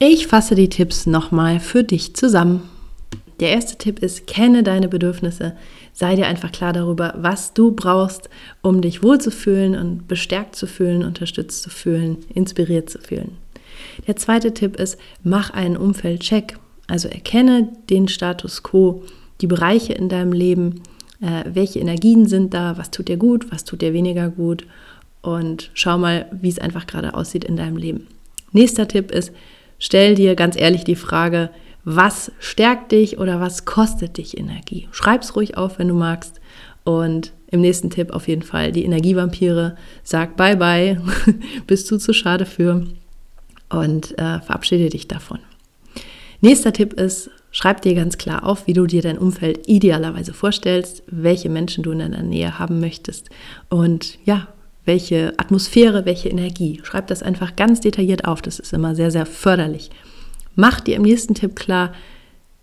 Ich 0.01 0.27
fasse 0.27 0.55
die 0.55 0.69
Tipps 0.69 1.07
nochmal 1.07 1.61
für 1.61 1.83
dich 1.83 2.15
zusammen. 2.15 2.63
Der 3.41 3.51
erste 3.51 3.77
Tipp 3.77 4.01
ist, 4.01 4.27
kenne 4.27 4.63
deine 4.63 4.89
Bedürfnisse. 4.89 5.57
Sei 5.93 6.17
dir 6.17 6.27
einfach 6.27 6.53
klar 6.53 6.73
darüber, 6.73 7.15
was 7.19 7.55
du 7.55 7.73
brauchst, 7.73 8.29
um 8.63 8.81
dich 8.81 9.03
wohlzufühlen 9.03 9.77
und 9.77 10.09
bestärkt 10.09 10.57
zu 10.57 10.67
fühlen, 10.67 11.05
unterstützt 11.05 11.63
zu 11.63 11.71
fühlen, 11.71 12.19
inspiriert 12.35 12.91
zu 12.91 12.99
fühlen. 12.99 13.37
Der 14.07 14.17
zweite 14.17 14.55
Tipp 14.55 14.77
ist, 14.77 14.99
mach 15.23 15.51
einen 15.51 15.77
Umfeldcheck. 15.77 16.59
Also 16.87 17.09
erkenne 17.09 17.69
den 17.91 18.09
Status 18.09 18.63
quo, 18.63 19.03
die 19.41 19.47
Bereiche 19.47 19.93
in 19.93 20.09
deinem 20.09 20.33
Leben, 20.33 20.83
äh, 21.21 21.45
welche 21.53 21.81
Energien 21.81 22.27
sind 22.27 22.55
da, 22.55 22.79
was 22.79 22.91
tut 22.91 23.09
dir 23.09 23.17
gut, 23.17 23.53
was 23.53 23.65
tut 23.65 23.83
dir 23.83 23.93
weniger 23.93 24.31
gut 24.31 24.65
und 25.21 25.71
schau 25.75 25.99
mal, 25.99 26.27
wie 26.33 26.49
es 26.49 26.59
einfach 26.59 26.87
gerade 26.87 27.15
aussieht 27.15 27.45
in 27.45 27.57
deinem 27.57 27.77
Leben. 27.77 28.07
Nächster 28.53 28.89
Tipp 28.89 29.11
ist, 29.11 29.33
stell 29.79 30.15
dir 30.15 30.35
ganz 30.35 30.57
ehrlich 30.57 30.85
die 30.85 30.97
Frage, 30.97 31.51
was 31.85 32.33
stärkt 32.39 32.93
dich 32.93 33.19
oder 33.19 33.41
was 33.41 33.65
kostet 33.65 34.19
dich 34.19 34.37
Energie? 34.39 34.89
Schreib 34.91 35.23
es 35.23 35.37
ruhig 35.37 35.57
auf, 35.57 35.79
wenn 35.79 35.89
du 35.89 35.95
magst. 35.95 36.41
Und 36.85 37.33
im 37.51 37.61
nächsten 37.61 37.91
Tipp 37.91 38.11
auf 38.13 38.29
jeden 38.29 38.43
Fall 38.43 38.73
die 38.73 38.85
Energievampire. 38.85 39.77
Sag 40.03 40.37
bye 40.37 40.57
bye, 40.57 41.01
bist 41.67 41.91
du 41.91 41.99
zu 41.99 42.13
schade 42.13 42.47
für 42.47 42.87
und 43.71 44.17
äh, 44.19 44.41
verabschiede 44.41 44.89
dich 44.89 45.09
davon. 45.09 45.39
Nächster 46.41 46.73
Tipp 46.73 46.93
ist, 46.93 47.31
schreib 47.51 47.83
dir 47.83 47.95
ganz 47.95 48.17
klar 48.17 48.45
auf, 48.45 48.67
wie 48.67 48.73
du 48.73 48.87
dir 48.87 49.03
dein 49.03 49.19
Umfeld 49.19 49.69
idealerweise 49.69 50.33
vorstellst, 50.33 51.03
welche 51.09 51.49
Menschen 51.49 51.83
du 51.83 51.91
in 51.91 51.99
deiner 51.99 52.23
Nähe 52.23 52.59
haben 52.59 52.81
möchtest 52.81 53.29
und 53.69 54.19
ja, 54.25 54.49
welche 54.85 55.35
Atmosphäre, 55.37 56.07
welche 56.07 56.29
Energie. 56.29 56.81
Schreib 56.83 57.09
das 57.09 57.23
einfach 57.23 57.57
ganz 57.57 57.81
detailliert 57.81 58.25
auf, 58.25 58.41
das 58.41 58.59
ist 58.59 58.73
immer 58.73 58.95
sehr, 58.95 59.11
sehr 59.11 59.27
förderlich. 59.27 59.91
Mach 60.55 60.81
dir 60.81 60.97
im 60.97 61.03
nächsten 61.03 61.35
Tipp 61.35 61.57
klar, 61.57 61.93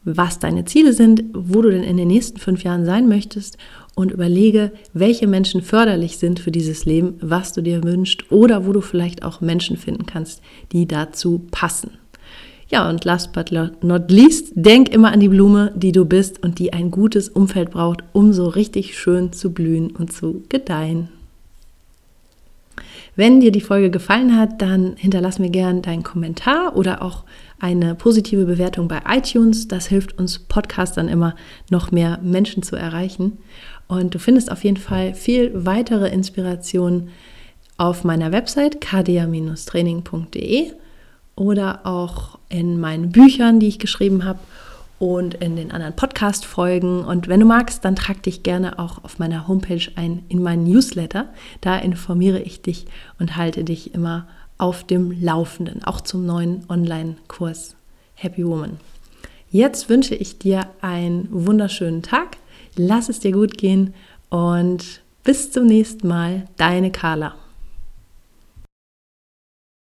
was 0.04 0.40
deine 0.40 0.66
Ziele 0.66 0.94
sind, 0.94 1.24
wo 1.34 1.62
du 1.62 1.72
denn 1.72 1.84
in 1.84 1.98
den 1.98 2.08
nächsten 2.08 2.40
fünf 2.40 2.64
Jahren 2.64 2.86
sein 2.86 3.08
möchtest 3.08 3.58
und 3.96 4.12
überlege, 4.12 4.72
welche 4.94 5.26
Menschen 5.26 5.62
förderlich 5.62 6.18
sind 6.18 6.40
für 6.40 6.52
dieses 6.52 6.86
Leben, 6.86 7.16
was 7.22 7.54
du 7.54 7.62
dir 7.62 7.84
wünschst 7.84 8.32
oder 8.32 8.68
wo 8.68 8.74
du 8.74 8.82
vielleicht 8.82 9.24
auch 9.24 9.42
Menschen 9.42 9.78
finden 9.78 10.06
kannst, 10.06 10.42
die 10.72 10.86
dazu 10.86 11.46
passen. 11.50 11.92
Ja, 12.68 12.90
und 12.90 13.06
last 13.06 13.32
but 13.32 13.52
not 13.52 14.12
least, 14.12 14.52
denk 14.56 14.90
immer 14.90 15.12
an 15.12 15.20
die 15.20 15.30
Blume, 15.30 15.72
die 15.76 15.92
du 15.92 16.04
bist 16.04 16.44
und 16.44 16.60
die 16.60 16.74
ein 16.74 16.92
gutes 16.92 17.30
Umfeld 17.30 17.72
braucht, 17.72 18.04
um 18.12 18.34
so 18.34 18.48
richtig 18.48 18.98
schön 18.98 19.32
zu 19.32 19.54
blühen 19.54 19.92
und 19.92 20.12
zu 20.12 20.44
gedeihen. 20.50 21.10
Wenn 23.16 23.40
dir 23.40 23.52
die 23.52 23.62
Folge 23.62 23.90
gefallen 23.92 24.38
hat, 24.38 24.62
dann 24.62 24.96
hinterlass 24.98 25.40
mir 25.40 25.50
gerne 25.50 25.82
deinen 25.82 26.04
Kommentar 26.04 26.76
oder 26.76 27.02
auch 27.02 27.24
eine 27.66 27.96
positive 27.96 28.46
Bewertung 28.46 28.88
bei 28.88 29.02
iTunes. 29.10 29.68
Das 29.68 29.88
hilft 29.88 30.20
uns 30.20 30.38
Podcastern 30.38 31.08
immer, 31.08 31.34
noch 31.72 31.90
mehr 31.90 32.20
Menschen 32.22 32.62
zu 32.62 32.76
erreichen. 32.76 33.40
Und 33.88 34.14
du 34.14 34.20
findest 34.20 34.52
auf 34.52 34.64
jeden 34.64 34.78
Fall 34.78 35.16
viel 35.16 35.66
weitere 35.66 36.10
Inspiration 36.10 37.10
auf 37.78 38.04
meiner 38.04 38.32
Website 38.32 38.82
kda-training.de 38.82 40.74
oder 41.36 41.88
auch 41.88 42.38
in 42.50 42.80
meinen 42.80 43.10
Büchern, 43.10 43.60
die 43.60 43.68
ich 43.68 43.80
geschrieben 43.80 44.26
habe 44.26 44.38
und 45.00 45.34
in 45.34 45.56
den 45.56 45.72
anderen 45.72 45.96
Podcast-Folgen. 45.96 47.04
Und 47.04 47.28
wenn 47.28 47.40
du 47.40 47.48
magst, 47.48 47.84
dann 47.84 47.96
trag 47.96 48.22
dich 48.22 48.44
gerne 48.44 48.78
auch 48.78 49.04
auf 49.04 49.18
meiner 49.18 49.48
Homepage 49.48 49.88
ein 49.96 50.24
in 50.30 50.44
meinen 50.44 50.66
Newsletter. 50.66 51.30
Da 51.62 51.80
informiere 51.80 52.42
ich 52.42 52.62
dich 52.62 52.86
und 53.18 53.36
halte 53.36 53.64
dich 53.64 53.96
immer 53.96 54.28
auf 54.58 54.84
dem 54.84 55.12
Laufenden, 55.22 55.84
auch 55.84 56.02
zum 56.02 56.26
neuen 56.26 56.64
Online-Kurs 56.70 57.76
Happy 58.16 58.46
Woman. 58.46 58.78
Jetzt 59.52 59.90
wünsche 59.90 60.16
ich 60.16 60.38
dir 60.38 60.68
einen 60.82 61.28
wunderschönen 61.32 62.02
Tag. 62.02 62.38
Lass 62.76 63.10
es 63.10 63.20
dir 63.20 63.32
gut 63.32 63.58
gehen 63.58 63.94
und 64.30 65.02
bis 65.24 65.52
zum 65.52 65.66
nächsten 65.66 66.08
Mal. 66.08 66.48
Deine 66.58 66.92
Carla. 66.92 67.36